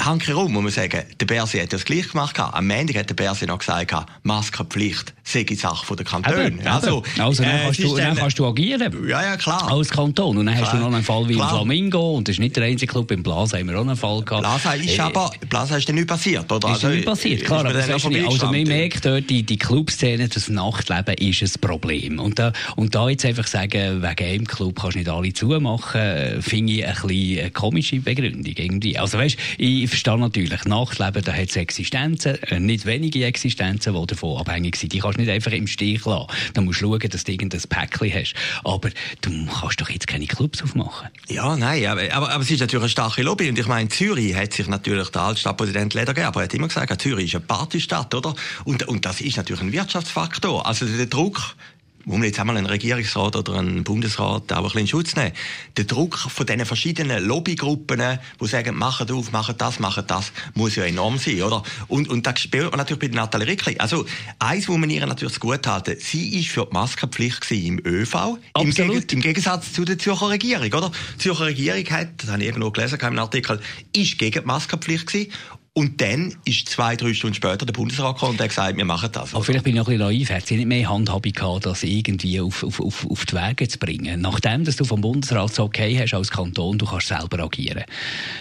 Hankerum 0.00 0.52
muss 0.52 0.62
man 0.62 0.72
sagen, 0.72 1.02
der 1.20 1.26
Berse 1.26 1.62
hat 1.62 1.72
das 1.72 1.84
gleich 1.84 2.08
gemacht. 2.08 2.38
Am 2.38 2.66
Montag 2.66 2.96
hat 2.96 3.08
der 3.08 3.14
Berse 3.14 3.46
noch 3.46 3.58
gesagt, 3.58 3.94
Maskenpflicht 4.24 5.14
sei 5.22 5.44
die 5.44 5.54
Sache 5.54 5.94
der 5.94 6.04
Kantone. 6.04 6.58
Also, 6.64 7.02
also 7.18 7.42
dann, 7.42 7.52
äh, 7.52 7.62
kannst 7.64 7.82
du, 7.82 7.96
dann, 7.96 8.16
kannst 8.16 8.38
du 8.38 8.46
agieren. 8.46 9.08
Ja, 9.08 9.22
ja, 9.22 9.36
klar. 9.36 9.70
Als 9.70 9.90
Kanton. 9.90 10.36
Und 10.36 10.46
dann 10.46 10.56
klar. 10.56 10.66
hast 10.66 10.74
du 10.74 10.78
noch 10.78 10.92
einen 10.92 11.04
Fall 11.04 11.28
wie 11.28 11.34
klar. 11.34 11.50
im 11.50 11.56
Flamingo. 11.56 12.16
Und 12.16 12.26
das 12.26 12.34
ist 12.34 12.40
nicht 12.40 12.56
der 12.56 12.64
einzige 12.64 12.90
Club. 12.90 13.10
Im 13.12 13.22
Plaza 13.22 13.58
haben 13.58 13.68
wir 13.68 13.76
auch 13.76 13.82
einen 13.82 13.96
Fall 13.96 14.22
gehabt. 14.22 14.42
Plaza 14.42 14.72
ist 14.74 14.98
äh, 14.98 15.00
aber, 15.00 15.30
Plaza 15.48 15.76
ist 15.76 15.88
dann 15.88 15.96
nicht 15.96 16.08
passiert, 16.08 16.50
oder? 16.50 16.68
Ist 16.68 16.74
also, 16.84 16.88
nicht 16.88 17.04
passiert, 17.04 17.44
klar. 17.44 17.60
Aber 17.60 17.72
das 17.72 17.88
ist 17.88 18.08
nicht, 18.08 18.26
also 18.26 18.46
man 18.46 18.62
merkt 18.64 19.04
dort, 19.04 19.30
die, 19.30 19.44
die 19.44 19.58
Clubszene, 19.58 20.28
das 20.28 20.48
Nachtleben 20.48 21.14
ist 21.14 21.42
ein 21.42 21.60
Problem. 21.60 22.18
Und 22.18 22.38
da, 22.38 22.52
und 22.76 22.94
da 22.94 23.08
jetzt 23.08 23.24
einfach 23.24 23.46
sagen, 23.46 24.02
wegen 24.02 24.28
einem 24.28 24.46
Club 24.46 24.80
kannst 24.80 24.96
du 24.96 24.98
nicht 24.98 25.08
alle 25.08 25.32
zumachen, 25.32 26.42
finde 26.42 26.72
ich 26.72 26.86
ein 26.86 26.94
bisschen 26.94 27.38
eine 27.40 27.50
komische 27.50 28.00
Begründung 28.00 28.54
irgendwie. 28.56 28.98
Also 28.98 29.18
weißt, 29.18 29.36
ich 29.58 29.81
verstehe 29.88 30.18
natürlich, 30.18 30.64
Nachtleben, 30.64 31.22
da 31.22 31.32
hat 31.32 31.48
es 31.48 31.56
Existenzen, 31.56 32.42
äh, 32.44 32.60
nicht 32.60 32.86
wenige 32.86 33.24
Existenzen, 33.24 33.94
die 33.94 34.06
davon 34.06 34.38
abhängig 34.38 34.76
sind. 34.76 34.92
Die 34.92 35.00
kannst 35.00 35.18
du 35.18 35.22
nicht 35.22 35.30
einfach 35.30 35.52
im 35.52 35.66
Stich 35.66 36.04
lassen. 36.04 36.26
Da 36.54 36.60
musst 36.60 36.80
du 36.80 36.86
schauen, 36.86 37.08
dass 37.08 37.24
du 37.24 37.32
irgendein 37.32 37.60
Päckchen 37.68 38.12
hast. 38.12 38.34
Aber 38.64 38.90
du 39.20 39.46
kannst 39.46 39.80
doch 39.80 39.90
jetzt 39.90 40.06
keine 40.06 40.26
Clubs 40.26 40.62
aufmachen. 40.62 41.08
Ja, 41.28 41.56
nein, 41.56 41.86
aber, 41.86 42.12
aber, 42.12 42.30
aber 42.30 42.42
es 42.42 42.50
ist 42.50 42.60
natürlich 42.60 42.84
eine 42.84 42.90
starke 42.90 43.22
Lobby. 43.22 43.48
Und 43.48 43.58
ich 43.58 43.66
meine, 43.66 43.88
Zürich 43.88 44.34
hat 44.34 44.52
sich 44.52 44.68
natürlich 44.68 45.08
der 45.10 45.22
Altstadtpräsident 45.22 45.94
Lederger, 45.94 46.22
er 46.22 46.34
hat 46.34 46.54
immer 46.54 46.68
gesagt, 46.68 47.00
Zürich 47.00 47.26
ist 47.26 47.34
eine 47.34 47.44
Partystadt, 47.44 48.14
oder? 48.14 48.34
Und, 48.64 48.86
und 48.88 49.04
das 49.04 49.20
ist 49.20 49.36
natürlich 49.36 49.62
ein 49.62 49.72
Wirtschaftsfaktor. 49.72 50.66
Also 50.66 50.86
der 50.86 51.06
Druck 51.06 51.54
muss 52.04 52.18
man 52.18 52.26
jetzt 52.26 52.40
einmal 52.40 52.56
einen 52.56 52.66
Regierungsrat 52.66 53.36
oder 53.36 53.58
einen 53.58 53.84
Bundesrat 53.84 54.52
auch 54.52 54.56
ein 54.56 54.62
bisschen 54.64 54.80
in 54.80 54.86
Schutz 54.88 55.16
nehmen. 55.16 55.32
Der 55.76 55.84
Druck 55.84 56.18
von 56.18 56.46
diesen 56.46 56.66
verschiedenen 56.66 57.24
Lobbygruppen, 57.24 58.18
die 58.40 58.46
sagen, 58.46 58.76
machen 58.76 59.10
auf, 59.10 59.32
machen 59.32 59.54
das, 59.58 59.78
machen 59.78 60.04
das, 60.06 60.32
muss 60.54 60.76
ja 60.76 60.84
enorm 60.84 61.18
sein, 61.18 61.42
oder? 61.42 61.62
Und, 61.88 62.08
und 62.08 62.26
das 62.26 62.40
spürt 62.40 62.70
man 62.70 62.78
natürlich 62.78 63.10
bei 63.10 63.16
Nathalie 63.16 63.46
Rickli. 63.46 63.78
Also, 63.78 64.04
eins 64.38 64.68
muss 64.68 64.78
man 64.78 64.90
ihr 64.90 65.06
natürlich 65.06 65.38
gut 65.38 65.66
halten. 65.66 65.96
Sie 65.98 66.40
ist 66.40 66.48
für 66.48 66.66
die 66.66 66.72
Maskenpflicht 66.72 67.50
im 67.50 67.80
ÖV. 67.84 68.38
Im, 68.58 68.70
Geg 68.70 69.12
im, 69.12 69.20
Gegensatz 69.20 69.72
zu 69.72 69.84
der 69.84 69.98
Zürcher 69.98 70.30
Regierung, 70.30 70.72
oder? 70.72 70.90
Die 71.14 71.18
Zürcher 71.18 71.46
Regierung 71.46 71.84
hat, 71.90 72.08
das 72.18 72.30
habe 72.30 72.42
ich 72.42 72.48
irgendwo 72.48 72.70
gelesen, 72.70 73.00
einem 73.00 73.18
Artikel, 73.18 73.60
ist 73.94 74.18
gegen 74.18 74.40
die 74.40 74.46
Maskenpflicht 74.46 75.06
gewesen. 75.06 75.32
Und 75.74 76.02
dann 76.02 76.34
ist 76.44 76.68
zwei, 76.68 76.96
drei 76.96 77.14
Stunden 77.14 77.34
später 77.34 77.64
der 77.64 77.72
Bundesrat 77.72 78.16
gekommen 78.16 78.32
und 78.32 78.40
hat 78.42 78.50
gesagt, 78.50 78.76
wir 78.76 78.84
machen 78.84 79.08
das. 79.10 79.34
Aber 79.34 79.42
vielleicht 79.42 79.64
bin 79.64 79.72
ich 79.72 79.78
noch 79.78 79.88
ein 79.88 79.96
bisschen 79.96 80.06
naiv. 80.06 80.30
Hat 80.30 80.46
sie 80.46 80.56
nicht 80.56 80.66
mehr 80.66 80.86
Handhabung 80.86 81.32
gehabt, 81.32 81.64
das 81.64 81.82
irgendwie 81.82 82.42
auf, 82.42 82.62
auf, 82.62 82.78
auf, 82.78 83.10
auf 83.10 83.24
die 83.24 83.34
Wege 83.34 83.66
zu 83.66 83.78
bringen? 83.78 84.20
Nachdem 84.20 84.64
dass 84.64 84.76
du 84.76 84.84
vom 84.84 85.00
Bundesrat 85.00 85.54
so 85.54 85.64
okay 85.64 85.98
hast 85.98 86.12
als 86.12 86.30
Kanton, 86.30 86.76
du 86.76 86.84
kannst 86.84 87.08
selber 87.08 87.42
agieren. 87.42 87.84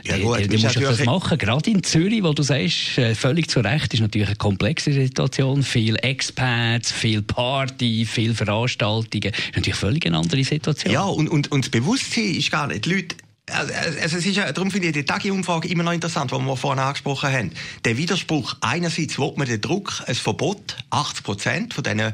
Ja, 0.04 0.18
gut, 0.18 0.40
du, 0.40 0.48
du 0.50 0.60
musst 0.60 0.76
das 0.76 1.06
machen. 1.06 1.38
Gerade 1.38 1.70
in 1.70 1.84
Zürich, 1.84 2.22
wo 2.22 2.34
du 2.34 2.44
sagst, 2.44 2.98
äh, 2.98 3.16
völlig 3.16 3.50
zu 3.50 3.62
Recht, 3.62 3.94
ist 3.94 4.02
natürlich 4.02 4.28
eine 4.28 4.36
komplexe 4.36 4.92
Situation. 4.92 5.64
Viel 5.64 5.96
Expats, 6.02 6.92
viel 6.92 7.22
Party, 7.22 8.06
viel 8.06 8.36
Veranstaltungen. 8.36 9.32
Das 9.32 9.40
ist 9.40 9.56
natürlich 9.56 9.80
völlig 9.80 10.06
eine 10.06 10.18
andere 10.18 10.44
Situation. 10.44 10.94
Ja, 10.94 11.06
und, 11.06 11.30
und, 11.30 11.50
und 11.50 11.64
das 11.64 11.70
Bewusstsein 11.70 12.36
ist 12.36 12.52
gar 12.52 12.68
nicht. 12.68 12.84
Die 12.84 12.94
Leute 12.94 13.16
also, 13.52 14.18
es 14.18 14.54
darum 14.54 14.72
finde 14.72 14.88
ich 14.88 14.94
die 14.94 15.06
Tagi-Umfrage 15.06 15.68
immer 15.68 15.84
noch 15.84 15.94
interessant, 15.94 16.32
die 16.32 16.36
wir 16.36 16.58
vorhin 16.58 16.80
angesprochen 16.80 17.32
haben. 17.32 17.52
Der 17.86 17.98
Widerspruch, 17.98 18.56
einerseits 18.62 19.20
will 19.20 19.34
man 19.36 19.48
den 19.48 19.62
Druck, 19.62 20.04
ein 20.08 20.16
Verbot, 20.16 20.78
80 20.90 21.24
Prozent 21.24 21.74
von 21.74 21.84
diesen, 21.84 22.14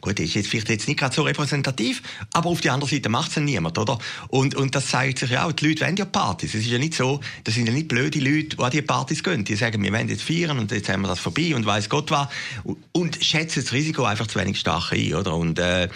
gut, 0.00 0.18
ist 0.20 0.34
jetzt 0.34 0.48
vielleicht 0.48 0.68
jetzt 0.68 0.88
nicht 0.88 0.98
gerade 0.98 1.14
so 1.14 1.22
repräsentativ, 1.22 2.02
aber 2.32 2.50
auf 2.50 2.60
der 2.60 2.72
anderen 2.72 2.94
Seite 2.94 3.08
macht 3.08 3.30
es 3.30 3.36
niemand, 3.38 3.78
oder? 3.78 3.98
Und, 4.28 4.54
und 4.54 4.74
das 4.74 4.88
zeigt 4.88 5.18
sich 5.18 5.30
ja 5.30 5.46
auch, 5.46 5.52
die 5.52 5.68
Leute 5.68 5.84
wollen 5.84 5.96
ja 5.96 6.04
Partys. 6.04 6.54
Es 6.54 6.60
ist 6.60 6.70
ja 6.70 6.78
nicht 6.78 6.94
so, 6.94 7.20
das 7.44 7.54
sind 7.54 7.66
ja 7.66 7.72
nicht 7.72 7.88
blöde 7.88 8.18
Leute, 8.18 8.56
die 8.56 8.62
an 8.62 8.70
die 8.70 8.82
Partys 8.82 9.22
gehen. 9.22 9.44
Die 9.44 9.56
sagen, 9.56 9.82
wir 9.82 9.92
wollen 9.92 10.08
jetzt 10.08 10.22
feiern 10.22 10.58
und 10.58 10.70
jetzt 10.70 10.88
haben 10.88 11.02
wir 11.02 11.08
das 11.08 11.20
vorbei 11.20 11.54
und 11.54 11.66
weiß 11.66 11.88
Gott 11.88 12.10
was. 12.10 12.28
Und 12.92 13.22
schätzen 13.24 13.62
das 13.62 13.72
Risiko 13.72 14.04
einfach 14.04 14.26
zu 14.26 14.38
wenig 14.38 14.58
stark 14.58 14.92
ein, 14.92 15.14
oder? 15.14 15.34
Und, 15.34 15.58
äh, 15.58 15.88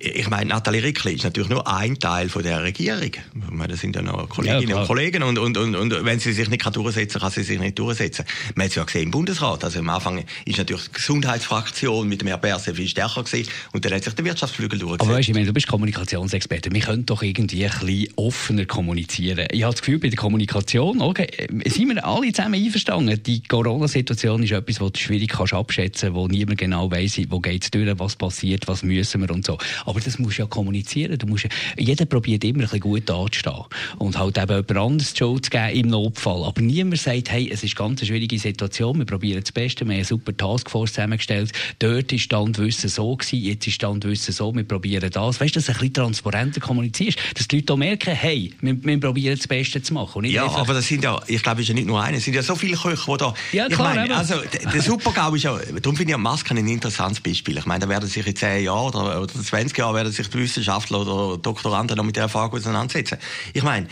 ich 0.00 0.30
meine, 0.30 0.50
Nathalie 0.50 0.82
Rickli 0.82 1.14
ist 1.14 1.24
natürlich 1.24 1.48
nur 1.48 1.66
ein 1.66 1.98
Teil 1.98 2.28
von 2.28 2.44
der 2.44 2.62
Regierung. 2.62 3.10
Ich 3.10 3.50
meine, 3.50 3.72
das 3.72 3.80
sind 3.80 3.96
ja 3.96 4.02
noch 4.02 4.28
Kolleginnen 4.28 4.68
ja, 4.68 4.80
und 4.80 4.86
Kollegen 4.86 5.24
und, 5.24 5.38
und, 5.38 5.56
und, 5.56 5.74
und 5.74 6.04
wenn 6.04 6.20
sie 6.20 6.32
sich 6.32 6.48
nicht 6.48 6.64
durchsetzen 6.64 7.20
kann, 7.20 7.22
kann 7.22 7.30
sie 7.32 7.42
sich 7.42 7.58
nicht 7.58 7.78
durchsetzen. 7.78 8.24
Man 8.54 8.64
hat 8.64 8.70
es 8.70 8.76
ja 8.76 8.84
gesehen 8.84 9.04
im 9.04 9.10
Bundesrat. 9.10 9.64
Also 9.64 9.80
am 9.80 9.88
Anfang 9.88 10.24
ist 10.44 10.58
natürlich 10.58 10.84
die 10.84 10.92
Gesundheitsfraktion 10.92 12.08
mit 12.08 12.20
dem 12.20 12.28
Herrn 12.28 12.40
Berse 12.40 12.74
viel 12.74 12.86
stärker 12.86 13.24
gewesen 13.24 13.50
und 13.72 13.84
dann 13.84 13.92
hat 13.92 14.04
sich 14.04 14.14
der 14.14 14.24
Wirtschaftsflügel 14.24 14.78
durchgesetzt. 14.78 15.02
Aber 15.02 15.18
weißt, 15.18 15.28
ich 15.30 15.34
meine, 15.34 15.46
du 15.46 15.52
bist 15.52 15.66
Kommunikationsexperte. 15.66 16.70
Wir 16.72 16.80
können 16.80 17.04
doch 17.04 17.22
irgendwie 17.22 17.66
ein 17.66 17.72
bisschen 17.80 18.12
offener 18.14 18.66
kommunizieren. 18.66 19.48
Ich 19.50 19.64
habe 19.64 19.74
das 19.74 19.82
Gefühl, 19.82 19.98
bei 19.98 20.08
der 20.08 20.16
Kommunikation, 20.16 21.02
okay, 21.02 21.26
sind 21.66 21.88
wir 21.88 22.06
alle 22.06 22.32
zusammen 22.32 22.62
einverstanden. 22.62 23.20
Die 23.24 23.42
Corona-Situation 23.42 24.44
ist 24.44 24.52
etwas, 24.52 24.78
das 24.78 24.92
du 24.92 25.00
schwierig 25.00 25.30
kannst 25.30 25.54
abschätzen 25.54 26.08
kannst, 26.08 26.14
wo 26.14 26.28
niemand 26.28 26.58
genau 26.58 26.88
weiss, 26.88 27.18
wo 27.30 27.40
geht 27.40 27.64
es 27.64 27.70
durch, 27.72 27.98
was 27.98 28.14
passiert, 28.14 28.68
was 28.68 28.84
müssen 28.84 29.22
wir 29.22 29.30
und 29.32 29.44
so. 29.44 29.58
Aber 29.88 30.00
das 30.00 30.18
musst 30.18 30.38
du 30.38 30.42
ja 30.42 30.48
kommunizieren. 30.48 31.18
Du 31.18 31.26
musst 31.26 31.48
jeder 31.76 32.04
probiert 32.04 32.44
immer 32.44 32.58
ein 32.58 32.62
bisschen 32.62 32.80
gut 32.80 33.10
anzustehen. 33.10 33.64
Und 33.98 34.18
halt 34.18 34.36
eben 34.38 34.48
jemand 34.48 34.76
anderes 34.76 35.14
die 35.14 35.18
Schuld 35.18 35.46
zu 35.46 35.50
geben 35.50 35.70
im 35.70 35.88
Notfall. 35.88 36.44
Aber 36.44 36.60
niemand 36.60 37.00
sagt, 37.00 37.30
hey, 37.30 37.50
es 37.50 37.62
ist 37.62 37.76
ganz 37.76 38.00
eine 38.00 38.08
schwierige 38.08 38.38
Situation, 38.38 38.98
wir 38.98 39.06
probieren 39.06 39.40
das 39.40 39.52
Beste, 39.52 39.84
wir 39.84 39.92
haben 39.92 39.98
eine 39.98 40.04
super 40.04 40.36
Taskforce 40.36 40.92
zusammengestellt, 40.92 41.52
dort 41.78 42.12
ist 42.12 42.22
Standwissen 42.22 42.88
so 42.88 43.16
gewesen, 43.16 43.42
jetzt 43.42 43.66
ist 43.66 43.74
Standwissen 43.74 44.34
so, 44.34 44.54
wir 44.54 44.64
probieren 44.64 45.10
das. 45.10 45.40
Weißt 45.40 45.54
du, 45.54 45.58
dass 45.58 45.66
du 45.66 45.72
ein 45.72 45.78
bisschen 45.78 45.94
transparenter 45.94 46.60
kommunizierst, 46.60 47.18
dass 47.34 47.48
die 47.48 47.56
Leute 47.56 47.72
auch 47.72 47.76
merken, 47.76 48.14
hey, 48.14 48.52
wir, 48.60 48.84
wir 48.84 49.00
probieren 49.00 49.36
das 49.36 49.46
Beste 49.46 49.82
zu 49.82 49.94
machen. 49.94 50.24
ja, 50.24 50.44
einfach... 50.44 50.60
aber 50.60 50.74
das 50.74 50.86
sind 50.86 51.04
ja, 51.04 51.20
ich 51.26 51.42
glaube, 51.42 51.60
es 51.60 51.64
ist 51.64 51.68
ja 51.68 51.74
nicht 51.74 51.86
nur 51.86 52.02
einer, 52.02 52.18
es 52.18 52.24
sind 52.24 52.34
ja 52.34 52.42
so 52.42 52.54
viele 52.54 52.76
Köche, 52.76 53.10
die 53.10 53.16
da... 53.16 53.34
Ja, 53.52 53.68
klar, 53.68 53.92
ich 53.92 54.00
meine, 54.00 54.16
also, 54.16 54.34
der 54.72 54.82
Supergau 54.82 55.34
ist 55.34 55.44
ja, 55.44 55.56
darum 55.56 55.96
finde 55.96 56.02
ich 56.02 56.10
ja 56.10 56.18
Masken 56.18 56.58
ein 56.58 56.68
interessantes 56.68 57.20
Beispiel. 57.20 57.56
Ich 57.58 57.66
meine, 57.66 57.80
da 57.80 57.88
werden 57.88 58.08
sich 58.08 58.26
in 58.26 58.36
10 58.36 58.64
Jahren 58.64 58.94
oder, 58.94 59.22
oder 59.22 59.32
20 59.32 59.77
Jahren 59.78 59.94
werden 59.94 60.12
sich 60.12 60.28
die 60.28 60.38
Wissenschaftler 60.38 61.00
oder 61.00 61.38
Doktoranden 61.38 61.96
noch 61.96 62.04
mit 62.04 62.16
der 62.16 62.24
Erfahrung 62.24 62.52
auseinandersetzen. 62.52 63.18
Ich 63.54 63.62
meine, 63.62 63.88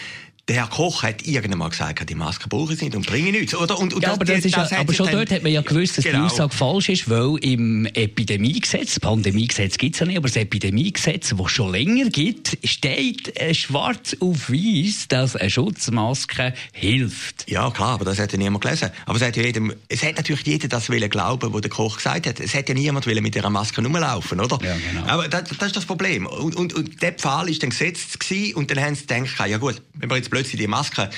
der 0.49 0.57
Herr 0.57 0.69
Koch 0.69 1.03
hat 1.03 1.27
irgendwann 1.27 1.59
mal 1.59 1.71
gesagt, 1.71 2.09
die 2.09 2.15
Masken 2.15 2.49
brauchen 2.49 2.77
sind 2.77 2.95
und 2.95 3.05
bringen 3.05 3.33
nichts. 3.33 3.53
Oder? 3.55 3.79
Und, 3.79 3.93
und 3.95 4.03
ja, 4.03 4.11
das, 4.11 4.17
aber, 4.17 4.25
das 4.27 4.43
das 4.43 4.71
ja, 4.71 4.79
aber 4.79 4.95
schon 4.95 5.11
dort 5.11 5.33
hat 5.33 5.43
man 5.43 5.51
ja 5.51 5.61
gewusst, 5.61 5.99
dass 5.99 6.05
genau. 6.05 6.19
die 6.19 6.25
Aussage 6.27 6.55
falsch 6.55 6.89
ist, 6.89 7.11
weil 7.11 7.37
im 7.41 7.87
Epidemiegesetz, 7.87 9.01
Pandemiegesetz 9.01 9.77
gibt 9.77 9.97
es 9.97 10.01
ja 10.01 10.07
nicht, 10.07 10.17
aber 10.17 10.29
das 10.29 10.37
Epidemiegesetz, 10.37 11.35
das 11.37 11.51
schon 11.51 11.73
länger 11.73 12.11
gibt, 12.11 12.59
steht 12.63 13.37
äh, 13.37 13.55
schwarz 13.55 14.17
auf 14.21 14.49
weiß, 14.49 15.09
dass 15.09 15.35
eine 15.35 15.51
Schutzmaske 15.51 16.55
hilft. 16.73 17.51
Ja, 17.51 17.69
klar, 17.71 17.95
aber 17.95 18.05
das 18.05 18.21
hat 18.21 18.31
ja 18.31 18.39
niemand 18.39 18.63
gelesen. 18.63 18.91
Aber 19.05 19.17
es 19.17 19.25
hat, 19.25 19.37
ja 19.37 19.43
jedem, 19.43 19.75
es 19.89 20.05
hat 20.05 20.17
natürlich 20.17 20.47
jeder 20.47 20.69
das 20.69 20.89
wollen 20.89 21.11
glauben, 21.11 21.53
was 21.53 21.61
der 21.61 21.71
Koch 21.71 21.97
gesagt 21.97 22.29
hat. 22.29 22.39
Es 22.39 22.55
hat 22.55 22.69
ja 22.69 22.75
niemand 22.75 23.05
mit 23.07 23.35
dieser 23.35 23.51
Maske 23.51 23.83
rumlaufen, 23.83 24.41
oder? 24.41 24.59
Ja, 24.65 24.77
genau. 24.77 25.07
Aber 25.09 25.27
das, 25.27 25.43
das 25.59 25.69
ist 25.69 25.77
das 25.77 25.87
Problem. 25.87 26.27
Und, 26.27 26.55
und, 26.55 26.73
und 26.73 27.03
der 27.03 27.15
Pfahl 27.15 27.49
ist 27.49 27.65
dann 27.65 27.71
gesetzt 27.71 28.21
gewesen, 28.21 28.55
und 28.55 28.71
dann 28.71 28.81
haben 28.81 28.95
sie 28.95 29.07
gedacht, 29.07 29.49
ja 29.49 29.59
gut, 29.59 29.83
wenn 29.95 30.09
wir 30.09 30.17
jetzt 30.17 30.31
plötzlich 30.37 30.61
die 30.61 30.67
Maske 30.67 31.09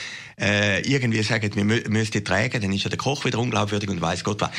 äh, 0.40 0.80
irgendwie 0.88 1.22
sagen, 1.24 1.50
wir 1.56 1.64
mü 1.64 1.82
müssen 1.88 2.24
tragen, 2.24 2.60
dann 2.62 2.72
ist 2.72 2.84
ja 2.84 2.88
der 2.88 2.98
Koch 2.98 3.24
wieder 3.24 3.40
unglaubwürdig 3.40 3.90
und 3.90 4.00
weiß 4.00 4.22
Gott 4.22 4.40
was. 4.40 4.50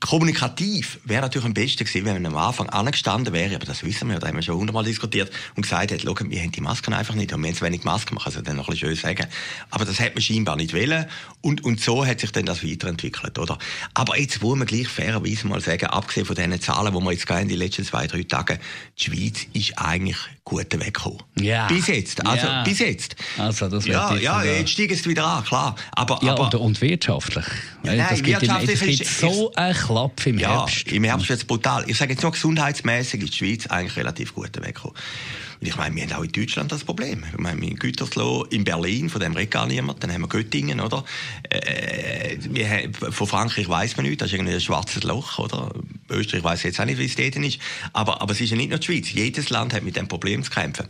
Kommunikativ 0.00 0.98
wäre 1.04 1.22
natürlich 1.22 1.46
am 1.46 1.54
besten 1.54 1.84
gewesen, 1.84 2.04
wenn 2.04 2.22
man 2.22 2.32
am 2.32 2.36
Anfang 2.36 2.68
angestanden 2.68 3.32
wäre, 3.32 3.54
aber 3.54 3.64
das 3.64 3.82
wissen 3.82 4.08
wir 4.08 4.14
ja, 4.14 4.20
da 4.20 4.28
haben 4.28 4.36
wir 4.36 4.42
schon 4.42 4.56
hundertmal 4.56 4.84
diskutiert 4.84 5.30
und 5.54 5.62
gesagt 5.62 5.92
hat, 5.92 6.00
schau, 6.02 6.14
wir 6.28 6.40
haben 6.40 6.52
die 6.52 6.60
Masken 6.60 6.92
einfach 6.92 7.14
nicht 7.14 7.32
und 7.32 7.42
wir 7.42 7.48
haben 7.48 7.56
zu 7.56 7.64
wenig 7.64 7.84
Masken, 7.84 8.14
man 8.14 8.24
kann 8.24 8.32
es 8.34 8.42
dann 8.42 8.56
noch 8.56 8.68
ein 8.68 8.72
bisschen 8.72 8.94
schön 8.94 8.96
sagen. 8.96 9.26
Aber 9.70 9.84
das 9.84 9.98
hat 10.00 10.14
man 10.14 10.22
scheinbar 10.22 10.56
nicht 10.56 10.74
wollen 10.74 11.06
und, 11.40 11.64
und 11.64 11.80
so 11.80 12.04
hat 12.04 12.20
sich 12.20 12.32
dann 12.32 12.46
das 12.46 12.64
weiterentwickelt, 12.64 13.38
oder? 13.38 13.58
Aber 13.94 14.18
jetzt 14.18 14.42
muss 14.42 14.58
man 14.58 14.66
gleich 14.66 14.88
fairerweise 14.88 15.46
mal 15.46 15.60
sagen, 15.60 15.86
abgesehen 15.86 16.26
von 16.26 16.36
diesen 16.36 16.60
Zahlen, 16.60 16.92
die 16.92 17.00
wir 17.00 17.12
jetzt 17.12 17.30
in 17.30 17.48
den 17.48 17.58
letzten 17.58 17.84
zwei, 17.84 18.06
drei 18.06 18.22
Tagen, 18.24 18.58
die 18.98 19.04
Schweiz 19.04 19.46
ist 19.52 19.78
eigentlich 19.78 20.18
gut 20.46 20.72
weggekommen. 20.72 21.22
Ja. 21.40 21.66
Bis 21.66 21.88
jetzt, 21.88 22.24
also 22.24 22.46
ja. 22.46 22.62
bis 22.62 22.78
jetzt. 22.78 23.16
Also 23.36 23.68
das 23.68 23.84
ja, 23.84 24.14
ja, 24.14 24.44
jetzt 24.44 24.70
steigt 24.70 24.92
es 24.92 25.06
wieder 25.06 25.26
an, 25.26 25.44
klar. 25.44 25.74
Aber, 25.92 26.20
ja, 26.22 26.32
aber, 26.32 26.44
und, 26.44 26.54
und 26.54 26.80
wirtschaftlich. 26.80 27.44
Ja, 27.82 27.94
nein, 27.94 28.06
das 28.10 28.22
gibt, 28.22 28.40
wirtschaftlich 28.40 28.82
in, 28.82 28.88
ist, 28.90 29.20
so 29.20 29.52
ein 29.56 29.74
Klapp 29.86 30.26
im 30.26 30.38
ja, 30.38 30.60
Herbst. 30.60 30.92
im 30.92 31.04
Herbst 31.04 31.28
wird 31.28 31.40
es 31.40 31.44
brutal. 31.44 31.84
Ich 31.86 31.96
sage 31.96 32.12
jetzt 32.12 32.22
nur 32.22 32.32
gesundheitsmäßig 32.32 33.22
ist 33.22 33.32
die 33.34 33.38
Schweiz 33.38 33.66
eigentlich 33.66 33.96
relativ 33.96 34.34
gut 34.34 34.56
weggekommen. 34.56 34.96
Und 35.60 35.66
ich 35.66 35.76
meine, 35.76 35.94
wir 35.94 36.02
haben 36.02 36.12
auch 36.12 36.24
in 36.24 36.32
Deutschland 36.32 36.70
das 36.70 36.84
Problem. 36.84 37.24
Ich 37.32 37.38
meine, 37.38 37.66
in 37.66 37.76
Gütersloh, 37.76 38.44
in 38.50 38.64
Berlin, 38.64 39.08
von 39.08 39.20
dem 39.20 39.34
redet 39.34 39.52
gar 39.52 39.66
niemand. 39.66 40.02
Dann 40.02 40.12
haben 40.12 40.22
wir 40.22 40.28
Göttingen, 40.28 40.80
oder? 40.80 41.04
Äh, 41.48 42.36
haben, 42.64 42.94
von 42.94 43.26
Frankreich 43.26 43.68
weiss 43.68 43.96
man 43.96 44.06
nicht, 44.06 44.20
das 44.20 44.28
ist 44.28 44.34
irgendwie 44.34 44.54
ein 44.54 44.60
schwarzes 44.60 45.02
Loch, 45.04 45.38
oder? 45.38 45.72
Österreich 46.10 46.44
weiss 46.44 46.62
jetzt 46.62 46.80
auch 46.80 46.84
nicht, 46.84 46.98
wie 46.98 47.06
es 47.06 47.16
dort 47.16 47.36
ist. 47.36 47.58
Aber, 47.92 48.20
aber 48.20 48.32
es 48.32 48.40
ist 48.40 48.50
ja 48.50 48.56
nicht 48.56 48.70
nur 48.70 48.78
die 48.78 48.86
Schweiz. 48.86 49.10
Jedes 49.12 49.50
Land 49.50 49.72
hat 49.72 49.82
mit 49.82 49.96
dem 49.96 50.08
Problem 50.08 50.42
zu 50.42 50.50
kämpfen. 50.50 50.86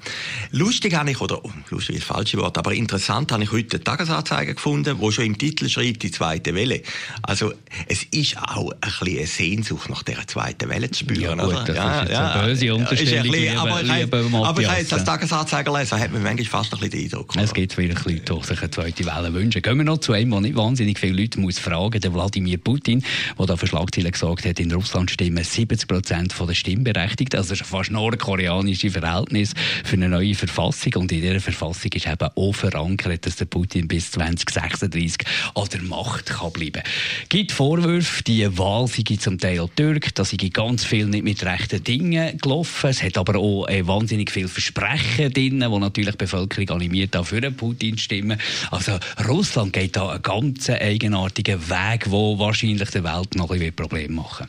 Lustig 0.51 0.95
habe 0.95 1.11
ich, 1.11 1.21
oder, 1.21 1.45
oh, 1.45 1.53
lustig 1.71 1.97
ist 1.97 2.09
das 2.09 2.17
falsche 2.17 2.39
Wort, 2.39 2.59
aber 2.59 2.73
interessant 2.73 3.33
habe 3.33 3.45
ich 3.45 3.53
heute 3.53 3.77
eine 3.77 3.85
Tagesanzeige 3.85 4.55
gefunden, 4.55 4.97
wo 4.99 5.11
schon 5.11 5.25
im 5.25 5.39
Titel 5.39 5.69
schreibt, 5.69 6.03
die 6.03 6.11
zweite 6.11 6.55
Welle. 6.55 6.83
Also, 7.23 7.53
es 7.89 8.05
ist 8.05 8.37
auch 8.39 8.71
ein 8.73 8.79
bisschen 8.81 9.19
eine 9.19 9.27
Sehnsucht 9.27 9.89
nach 9.89 10.03
dieser 10.03 10.27
zweiten 10.27 10.69
Welle 10.69 10.91
zu 10.91 11.01
spüren, 11.01 11.39
ja, 11.39 11.45
gut, 11.45 11.55
oder? 11.55 11.65
Das 11.65 11.77
ja, 11.77 11.95
ist 11.95 12.01
jetzt 12.03 12.13
ja, 12.13 12.33
eine 12.33 12.49
böse 12.49 12.75
Unterstellung. 12.75 13.57
Aber, 13.57 14.49
aber, 14.49 14.56
aber 14.65 14.79
jetzt 14.79 14.93
als 14.93 15.05
Tagesanzeiger 15.05 15.79
lesen, 15.79 15.99
hat 15.99 16.13
man 16.13 16.23
manchmal 16.23 16.47
fast 16.47 16.73
ein 16.73 16.81
bisschen 16.81 16.91
den 16.91 17.05
Eindruck. 17.05 17.35
Es 17.37 17.55
gibt 17.55 17.77
wirklich 17.77 18.05
Leute, 18.05 18.35
die 18.35 18.47
sich 18.47 18.61
eine 18.61 18.71
zweite 18.71 19.05
Welle 19.05 19.35
wünschen. 19.35 19.63
Gehen 19.63 19.79
wir 19.79 19.85
noch 19.85 19.99
zu 19.99 20.13
einem, 20.13 20.31
der 20.31 20.41
nicht 20.41 20.57
wahnsinnig 20.57 20.99
viele 20.99 21.21
Leute 21.21 21.41
muss 21.41 21.59
fragen 21.59 22.01
der 22.01 22.15
Wladimir 22.15 22.59
Putin, 22.59 23.03
der 23.39 23.47
da 23.47 23.57
für 23.57 23.67
Schlagzeilen 23.67 24.13
gesagt 24.13 24.45
hat, 24.45 24.61
in 24.61 24.73
Russland 24.73 25.11
stimmen 25.11 25.43
70 25.43 25.89
Prozent 25.89 26.35
der 26.39 26.55
Stimmberechtigten. 26.55 27.39
Also 27.39 27.51
das 27.51 27.61
ist 27.61 27.67
fast 27.67 27.91
nordkoreanische 27.91 28.91
Verhältnis 28.91 29.53
für 29.85 29.95
eine 29.95 30.09
neue 30.09 30.35
Verfassung. 30.35 30.95
Und 30.97 31.13
in 31.13 31.21
dieser 31.21 31.41
Verfassung 31.41 31.93
ist 31.93 32.07
eben 32.07 32.29
auch 32.35 32.53
verankert, 32.53 33.27
dass 33.27 33.37
der 33.37 33.47
Putin 33.47 33.89
bis 33.89 34.11
2036 34.13 35.19
an 35.55 35.69
der 35.73 35.83
Macht 35.83 36.27
kann 36.27 36.53
bleiben 36.53 36.83
kann. 36.83 37.29
gibt 37.29 37.53
Vorwürfe, 37.53 38.23
die 38.23 38.59
Wahl 38.59 38.87
sei 38.87 39.17
zum 39.17 39.39
Teil 39.39 39.67
Türk, 39.75 40.15
da 40.15 40.25
sei 40.25 40.37
ganz 40.53 40.85
viel 40.85 41.07
nicht 41.07 41.25
mit 41.25 41.45
rechten 41.45 41.83
Dingen 41.83 42.39
gelaufen. 42.39 42.91
Es 42.91 43.03
hat 43.03 43.19
aber 43.19 43.39
auch 43.39 43.69
äh, 43.69 43.87
wahnsinnig 43.87 44.31
viel 44.31 44.46
Versprechen 44.49 45.33
drin, 45.33 45.61
die 45.61 45.79
natürlich 45.79 46.13
die 46.13 46.19
Bevölkerung 46.19 46.71
animiert, 46.71 47.17
auch 47.17 47.27
für 47.27 47.41
Putin 47.51 47.97
zu 47.97 48.05
stimmen. 48.05 48.39
Also 48.71 48.99
Russland 49.29 49.73
geht 49.73 49.97
da 49.97 50.11
einen 50.11 50.23
ganz 50.23 50.69
eigenartigen 50.71 51.69
Weg, 51.69 52.11
wo 52.11 52.39
wahrscheinlich 52.39 52.91
der 52.91 53.05
Welt 53.05 53.35
noch 53.35 53.51
ein 53.51 53.73
Probleme 53.75 54.15
machen 54.15 54.47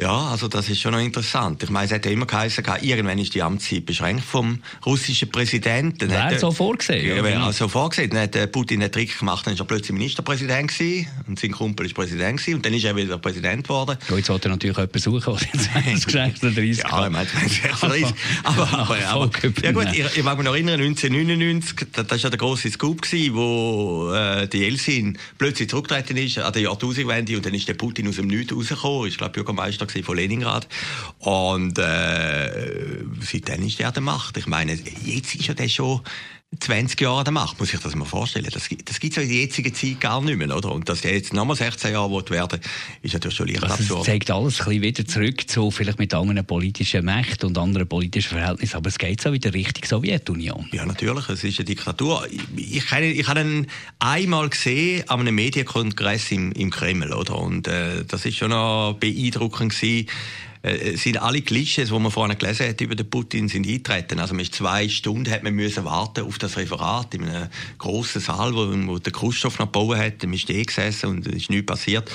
Ja, 0.00 0.28
also 0.28 0.48
das 0.48 0.68
ist 0.68 0.80
schon 0.80 0.92
noch 0.92 1.00
interessant. 1.00 1.62
Ich 1.62 1.70
meine, 1.70 1.86
es 1.86 1.92
hat 1.92 2.04
ja 2.04 2.10
immer 2.10 2.26
geheißen, 2.26 2.64
irgendwann 2.82 3.18
ist 3.18 3.34
die 3.34 3.42
Amtszeit 3.42 3.86
beschränkt 3.86 4.24
vom 4.24 4.62
russischen 4.84 5.30
Präsidenten. 5.30 6.10
Wäre 6.10 6.38
so 6.38 6.50
vorgesehen? 6.50 7.16
Ja, 7.16 7.22
wäre 7.22 7.42
also 7.42 7.68
vorgesehen. 7.68 8.10
Dann 8.10 8.22
hat 8.22 8.36
äh, 8.36 8.46
Putin 8.46 8.82
einen 8.82 8.92
Trick 8.92 9.18
gemacht, 9.18 9.46
dann 9.46 9.54
ist 9.54 9.60
er 9.60 9.66
plötzlich 9.66 9.92
Ministerpräsident 9.92 10.70
gewesen 10.70 11.06
und 11.26 11.38
sein 11.38 11.52
Kumpel 11.52 11.86
ist 11.86 11.94
Präsident 11.94 12.38
gewesen 12.38 12.56
und 12.56 12.66
dann 12.66 12.74
ist 12.74 12.84
er 12.84 12.96
wieder 12.96 13.18
Präsident 13.18 13.64
geworden. 13.64 13.96
Ja, 14.08 14.16
jetzt 14.16 14.28
wollte 14.28 14.48
er 14.48 14.52
natürlich 14.52 14.76
jemanden 14.76 14.98
suchen, 14.98 15.36
der 15.74 15.86
in 15.92 15.98
2036 15.98 16.84
Ja, 16.84 17.04
er 17.04 17.10
meint 17.10 17.28
2036. 17.30 18.14
aber, 18.44 18.68
aber, 18.72 19.06
aber, 19.06 19.28
ja 19.62 19.72
gut, 19.72 19.88
ich, 19.92 20.16
ich 20.16 20.22
mag 20.22 20.36
mich 20.36 20.44
noch 20.44 20.54
erinnern, 20.54 20.80
1999, 20.80 21.88
das 21.92 22.10
war 22.10 22.16
ja 22.16 22.30
der 22.30 22.38
grosse 22.38 22.70
Scoop 22.70 23.02
gewesen, 23.02 23.34
wo 23.34 24.12
äh, 24.12 24.46
die 24.48 24.64
Elsin 24.64 25.18
plötzlich 25.38 25.68
zurückgetreten 25.68 26.16
ist 26.16 26.38
an 26.38 26.52
der 26.52 26.62
Jahrtausendwende 26.62 27.36
und 27.36 27.46
dann 27.46 27.54
ist 27.54 27.68
der 27.68 27.74
Putin 27.74 28.08
aus 28.08 28.16
dem 28.16 28.26
Nichts 28.26 28.52
rausgekommen, 28.52 29.08
ist 29.08 29.18
glaube 29.18 29.32
Bürgermeister 29.32 29.86
von 30.02 30.16
Leningrad. 30.16 30.68
Und 31.18 31.78
äh, 31.78 33.04
seitdem 33.20 33.66
ist 33.66 33.80
er 33.80 33.92
der 33.92 34.02
Macht. 34.02 34.36
Ich 34.36 34.46
meine, 34.46 34.78
jetzt 35.04 35.34
ist 35.34 35.46
ja 35.46 35.54
der 35.54 35.68
schon 35.68 36.00
20 36.58 37.00
Jahre 37.00 37.22
der 37.22 37.32
Macht, 37.32 37.60
muss 37.60 37.72
ich 37.72 37.78
das 37.78 37.94
mal 37.94 38.04
vorstellen. 38.04 38.48
Das, 38.52 38.68
das 38.84 38.98
gibt 38.98 39.12
es 39.12 39.16
ja 39.16 39.22
in 39.22 39.28
der 39.28 39.38
jetzigen 39.38 39.72
Zeit 39.72 40.00
gar 40.00 40.20
nicht 40.20 40.36
mehr, 40.36 40.54
oder? 40.54 40.72
Und 40.72 40.88
dass 40.88 41.02
der 41.02 41.14
jetzt 41.14 41.32
nochmal 41.32 41.54
16 41.54 41.92
Jahre 41.92 42.10
werden 42.28 42.60
ist 43.02 43.14
natürlich 43.14 43.36
schon 43.36 43.46
leicht 43.46 43.62
also 43.62 43.74
absurd. 43.74 44.00
Es 44.00 44.06
zeigt 44.06 44.30
alles 44.32 44.60
ein 44.60 44.64
bisschen 44.66 44.82
wieder 44.82 45.06
zurück 45.06 45.48
zu 45.48 45.70
vielleicht 45.70 46.00
mit 46.00 46.12
anderen 46.12 46.44
politischen 46.44 47.04
Mächten 47.04 47.50
und 47.50 47.58
anderen 47.58 47.86
politischen 47.86 48.36
Verhältnissen, 48.36 48.76
aber 48.76 48.88
es 48.88 48.98
geht 48.98 49.20
so 49.20 49.32
wieder 49.32 49.54
Richtung 49.54 49.84
Sowjetunion. 49.84 50.66
Ja, 50.72 50.84
natürlich, 50.84 51.28
es 51.28 51.44
ist 51.44 51.60
eine 51.60 51.66
Diktatur. 51.66 52.26
Ich, 52.28 52.42
ich, 52.76 52.92
ich 52.92 53.28
habe 53.28 53.40
ihn 53.40 53.68
einmal 54.00 54.48
gesehen 54.48 55.08
an 55.08 55.20
einem 55.20 55.36
Medienkongress 55.36 56.32
im, 56.32 56.50
im 56.52 56.70
Kreml, 56.70 57.12
oder? 57.12 57.38
Und 57.38 57.68
äh, 57.68 58.04
das 58.04 58.26
ist 58.26 58.36
schon 58.36 58.50
noch 58.50 58.96
beeindruckend 58.98 59.72
gewesen 59.72 60.08
äh, 60.62 60.96
sind 60.96 61.16
alle 61.16 61.40
Klischees, 61.40 61.88
die 61.88 61.98
man 61.98 62.10
vorhin 62.10 62.36
gelesen 62.36 62.68
hat 62.68 62.80
über 62.80 62.94
den 62.94 63.08
Putin, 63.08 63.48
sind 63.48 63.66
eingetreten. 63.66 64.18
Also 64.18 64.34
man 64.34 64.42
ist 64.42 64.54
zwei 64.54 64.88
Stunden 64.88 65.30
hat 65.30 65.42
man 65.42 65.54
müssen 65.54 65.84
warten 65.84 66.24
auf 66.24 66.38
das 66.38 66.56
Referat 66.58 67.14
in 67.14 67.24
einem 67.24 67.48
grossen 67.78 68.20
Saal, 68.20 68.54
wo, 68.54 68.66
wo 68.86 68.98
der 68.98 69.12
Khrushchev 69.12 69.58
noch 69.58 69.72
gebaut 69.72 69.96
hat. 69.96 70.22
Man 70.22 70.34
ist 70.34 70.50
eh 70.50 70.62
gesessen 70.62 71.08
und 71.08 71.26
es 71.26 71.34
ist 71.34 71.50
nichts 71.50 71.66
passiert. 71.66 72.10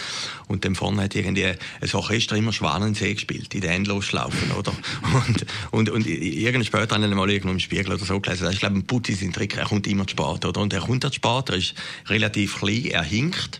Und 0.48 0.64
dann 0.64 0.76
vorne 0.76 1.04
hat 1.04 1.16
irgendwie 1.16 1.46
ein 1.46 1.58
Orchester 1.94 2.36
immer 2.36 2.54
Schwanensee 2.54 3.16
gespielt, 3.16 3.54
in 3.56 3.62
den 3.62 3.72
Endlosschlaufen, 3.72 4.52
oder? 4.52 4.74
Und, 5.28 5.46
und, 5.72 5.90
und 5.90 6.08
irgendwann 6.08 6.66
später 6.66 6.96
habe 6.96 7.08
ich 7.08 7.14
mal 7.14 7.30
irgendwo 7.30 7.54
im 7.54 7.60
Spiegel 7.60 7.94
oder 7.94 8.04
so 8.04 8.20
gelesen, 8.20 8.44
das 8.44 8.54
ist, 8.54 8.60
glaube 8.60 8.78
ich, 8.78 8.86
Putin 8.86 9.16
sein 9.16 9.34
Trick, 9.34 9.56
er 9.58 9.66
kommt 9.66 9.88
immer 9.88 10.06
zu 10.06 10.12
spät, 10.12 10.46
oder? 10.46 10.62
Und 10.62 10.74
er 10.74 10.82
kommt 10.82 11.04
zu 11.04 11.14
spät, 11.14 11.50
er 11.50 11.56
ist 11.56 11.74
relativ 12.08 12.60
klein, 12.60 12.86
er 12.86 13.04
hinkt. 13.04 13.60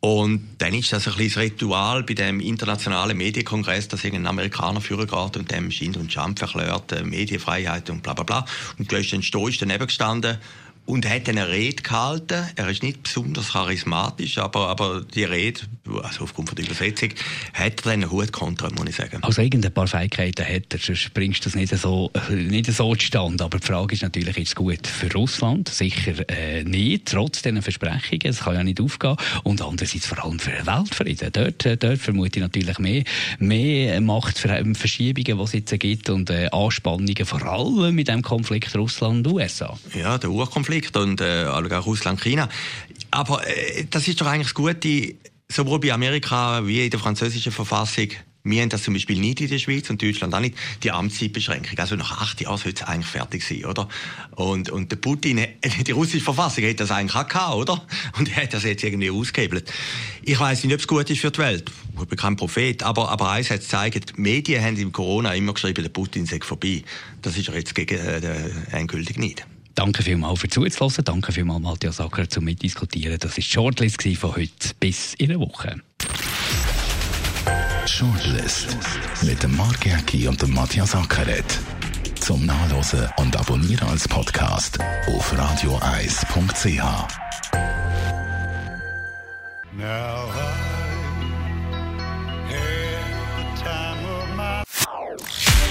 Und 0.00 0.56
dann 0.58 0.74
ist 0.74 0.92
das 0.92 1.08
ein 1.08 1.14
kleines 1.14 1.36
Ritual 1.36 2.04
bei 2.04 2.14
dem 2.14 2.38
internationalen 2.38 3.16
Medienkongress, 3.16 3.88
dass 3.88 4.04
irgendein 4.04 4.28
Amerikaner 4.28 4.80
führen 4.80 5.08
geht 5.08 5.36
und 5.36 5.50
dem 5.50 5.72
Schind 5.72 5.96
und 5.96 6.12
Jump 6.14 6.40
erklärt, 6.40 6.92
äh, 6.92 7.02
Medienfreiheit 7.02 7.90
und 7.90 8.02
bla 8.02 8.14
bla 8.14 8.22
bla. 8.22 8.44
Und 8.78 8.90
du 8.90 8.96
hast 8.96 9.10
dann 9.10 9.22
stoisch 9.22 9.58
daneben 9.58 9.86
gestanden 9.86 10.38
und 10.88 11.04
er 11.04 11.16
hat 11.16 11.28
eine 11.28 11.48
Rede 11.48 11.82
gehalten. 11.82 12.48
Er 12.56 12.68
ist 12.70 12.82
nicht 12.82 13.02
besonders 13.02 13.52
charismatisch, 13.52 14.38
aber, 14.38 14.68
aber 14.68 15.02
die 15.02 15.24
Rede, 15.24 15.60
also 16.02 16.24
aufgrund 16.24 16.48
von 16.48 16.56
der 16.56 16.64
Übersetzung, 16.64 17.10
hat 17.52 17.84
er 17.84 17.92
einen 17.92 18.10
Hut 18.10 18.32
kontra, 18.32 18.70
muss 18.70 18.88
ich 18.88 18.96
sagen. 18.96 19.18
Also 19.22 19.42
irgendein 19.42 19.74
paar 19.74 19.86
Fähigkeiten 19.86 20.46
hat 20.46 20.72
er, 20.72 20.78
sonst 20.78 21.12
bringst 21.12 21.40
du 21.40 21.50
das 21.50 21.56
nicht 21.56 21.76
so, 21.76 22.10
nicht 22.30 22.72
so 22.72 22.94
zustande. 22.94 23.44
Aber 23.44 23.58
die 23.58 23.66
Frage 23.66 23.94
ist 23.96 24.02
natürlich, 24.02 24.38
ist 24.38 24.48
es 24.48 24.54
gut 24.54 24.86
für 24.86 25.12
Russland? 25.12 25.68
Sicher 25.68 26.26
äh, 26.30 26.64
nicht, 26.64 27.08
trotz 27.08 27.42
diesen 27.42 27.60
Versprechungen. 27.60 28.22
Es 28.24 28.40
kann 28.40 28.54
ja 28.54 28.64
nicht 28.64 28.80
aufgehen. 28.80 29.16
Und 29.44 29.60
andererseits 29.60 30.06
vor 30.06 30.24
allem 30.24 30.38
für 30.38 30.52
den 30.52 30.66
Weltfrieden. 30.66 31.30
Dort, 31.32 31.66
äh, 31.66 31.76
dort 31.76 31.98
vermute 31.98 32.38
ich 32.38 32.42
natürlich 32.42 32.78
mehr, 32.78 33.04
mehr 33.38 34.00
Machtverschiebungen, 34.00 35.36
die 35.36 35.44
es 35.44 35.52
jetzt 35.52 35.78
gibt 35.80 36.08
und 36.08 36.30
äh, 36.30 36.48
Anspannungen, 36.50 37.26
vor 37.26 37.42
allem 37.42 37.94
mit 37.94 38.08
dem 38.08 38.22
Konflikt 38.22 38.74
Russland-USA. 38.74 39.78
Ja, 39.94 40.16
der 40.16 40.30
Urkonflikt 40.30 40.77
Konflikt 40.78 40.96
und 40.96 41.20
äh, 41.20 41.46
auch 41.46 41.86
Russland, 41.86 42.20
China. 42.20 42.48
Aber 43.10 43.46
äh, 43.46 43.84
das 43.90 44.08
ist 44.08 44.20
doch 44.20 44.26
eigentlich 44.26 44.48
das 44.48 44.54
Gute, 44.54 45.14
sowohl 45.48 45.80
bei 45.80 45.92
Amerika 45.92 46.66
wie 46.66 46.84
in 46.84 46.90
der 46.90 47.00
französischen 47.00 47.52
Verfassung. 47.52 48.08
Wir 48.44 48.62
haben 48.62 48.68
das 48.70 48.84
zum 48.84 48.94
Beispiel 48.94 49.18
nicht 49.18 49.40
in 49.40 49.48
der 49.48 49.58
Schweiz 49.58 49.90
und 49.90 50.00
Deutschland 50.00 50.32
auch 50.32 50.40
nicht, 50.40 50.56
die 50.82 50.90
Amtszeitbeschränkung. 50.90 51.76
Also 51.78 51.96
nach 51.96 52.22
acht 52.22 52.40
Jahren 52.40 52.56
sollte 52.56 52.82
es 52.82 52.88
eigentlich 52.88 53.08
fertig 53.08 53.44
sein, 53.44 53.64
oder? 53.64 53.88
Und, 54.36 54.70
und 54.70 54.90
der 54.90 54.96
Putin, 54.96 55.44
die 55.86 55.90
russische 55.90 56.24
Verfassung 56.24 56.64
hat 56.64 56.80
das 56.80 56.90
eigentlich 56.90 57.16
auch 57.16 57.28
gehabt, 57.28 57.56
oder? 57.56 57.86
Und 58.16 58.30
er 58.30 58.44
hat 58.44 58.54
das 58.54 58.62
jetzt 58.62 58.84
irgendwie 58.84 59.10
ausgehebelt. 59.10 59.70
Ich 60.22 60.38
weiß 60.38 60.64
nicht, 60.64 60.72
ob 60.72 60.80
es 60.80 60.86
gut 60.86 61.10
ist 61.10 61.20
für 61.20 61.30
die 61.30 61.38
Welt. 61.38 61.70
Ich 62.00 62.08
bin 62.08 62.18
kein 62.18 62.36
Prophet. 62.36 62.82
Aber, 62.84 63.10
aber 63.10 63.30
eins 63.30 63.50
hat 63.50 63.60
gezeigt, 63.60 64.16
die 64.16 64.20
Medien 64.20 64.64
haben 64.64 64.76
im 64.76 64.92
Corona 64.92 65.34
immer 65.34 65.52
geschrieben, 65.52 65.82
der 65.82 65.90
Putin 65.90 66.24
sei 66.24 66.38
vorbei. 66.40 66.84
Das 67.20 67.36
ist 67.36 67.48
er 67.48 67.56
jetzt 67.56 67.74
gegen, 67.74 67.98
äh, 67.98 68.50
endgültig 68.70 69.18
nicht. 69.18 69.44
Danke 69.78 70.02
vielmals 70.02 70.40
für 70.40 70.48
zuzuhören. 70.48 71.04
Danke 71.04 71.30
vielmals, 71.30 71.62
Matthias 71.62 72.00
Acker, 72.00 72.28
zum 72.28 72.42
Mitdiskutieren. 72.42 73.16
Das 73.16 73.30
war 73.30 73.36
die 73.36 73.42
Shortlist 73.42 74.02
von 74.18 74.34
heute 74.34 74.74
bis 74.80 75.14
in 75.14 75.30
eine 75.30 75.38
Woche. 75.38 75.80
Shortlist 77.86 78.76
mit 79.22 79.40
dem 79.40 79.56
Mark 79.56 79.86
Jäcki 79.86 80.26
und 80.26 80.42
dem 80.42 80.52
Matthias 80.52 80.96
Ackeret. 80.96 81.60
Zum 82.18 82.44
Nachlesen 82.44 83.08
und 83.18 83.36
Abonnieren 83.36 83.88
als 83.88 84.08
Podcast 84.08 84.80
auf 85.06 85.38
radioeis.ch. 85.38 86.82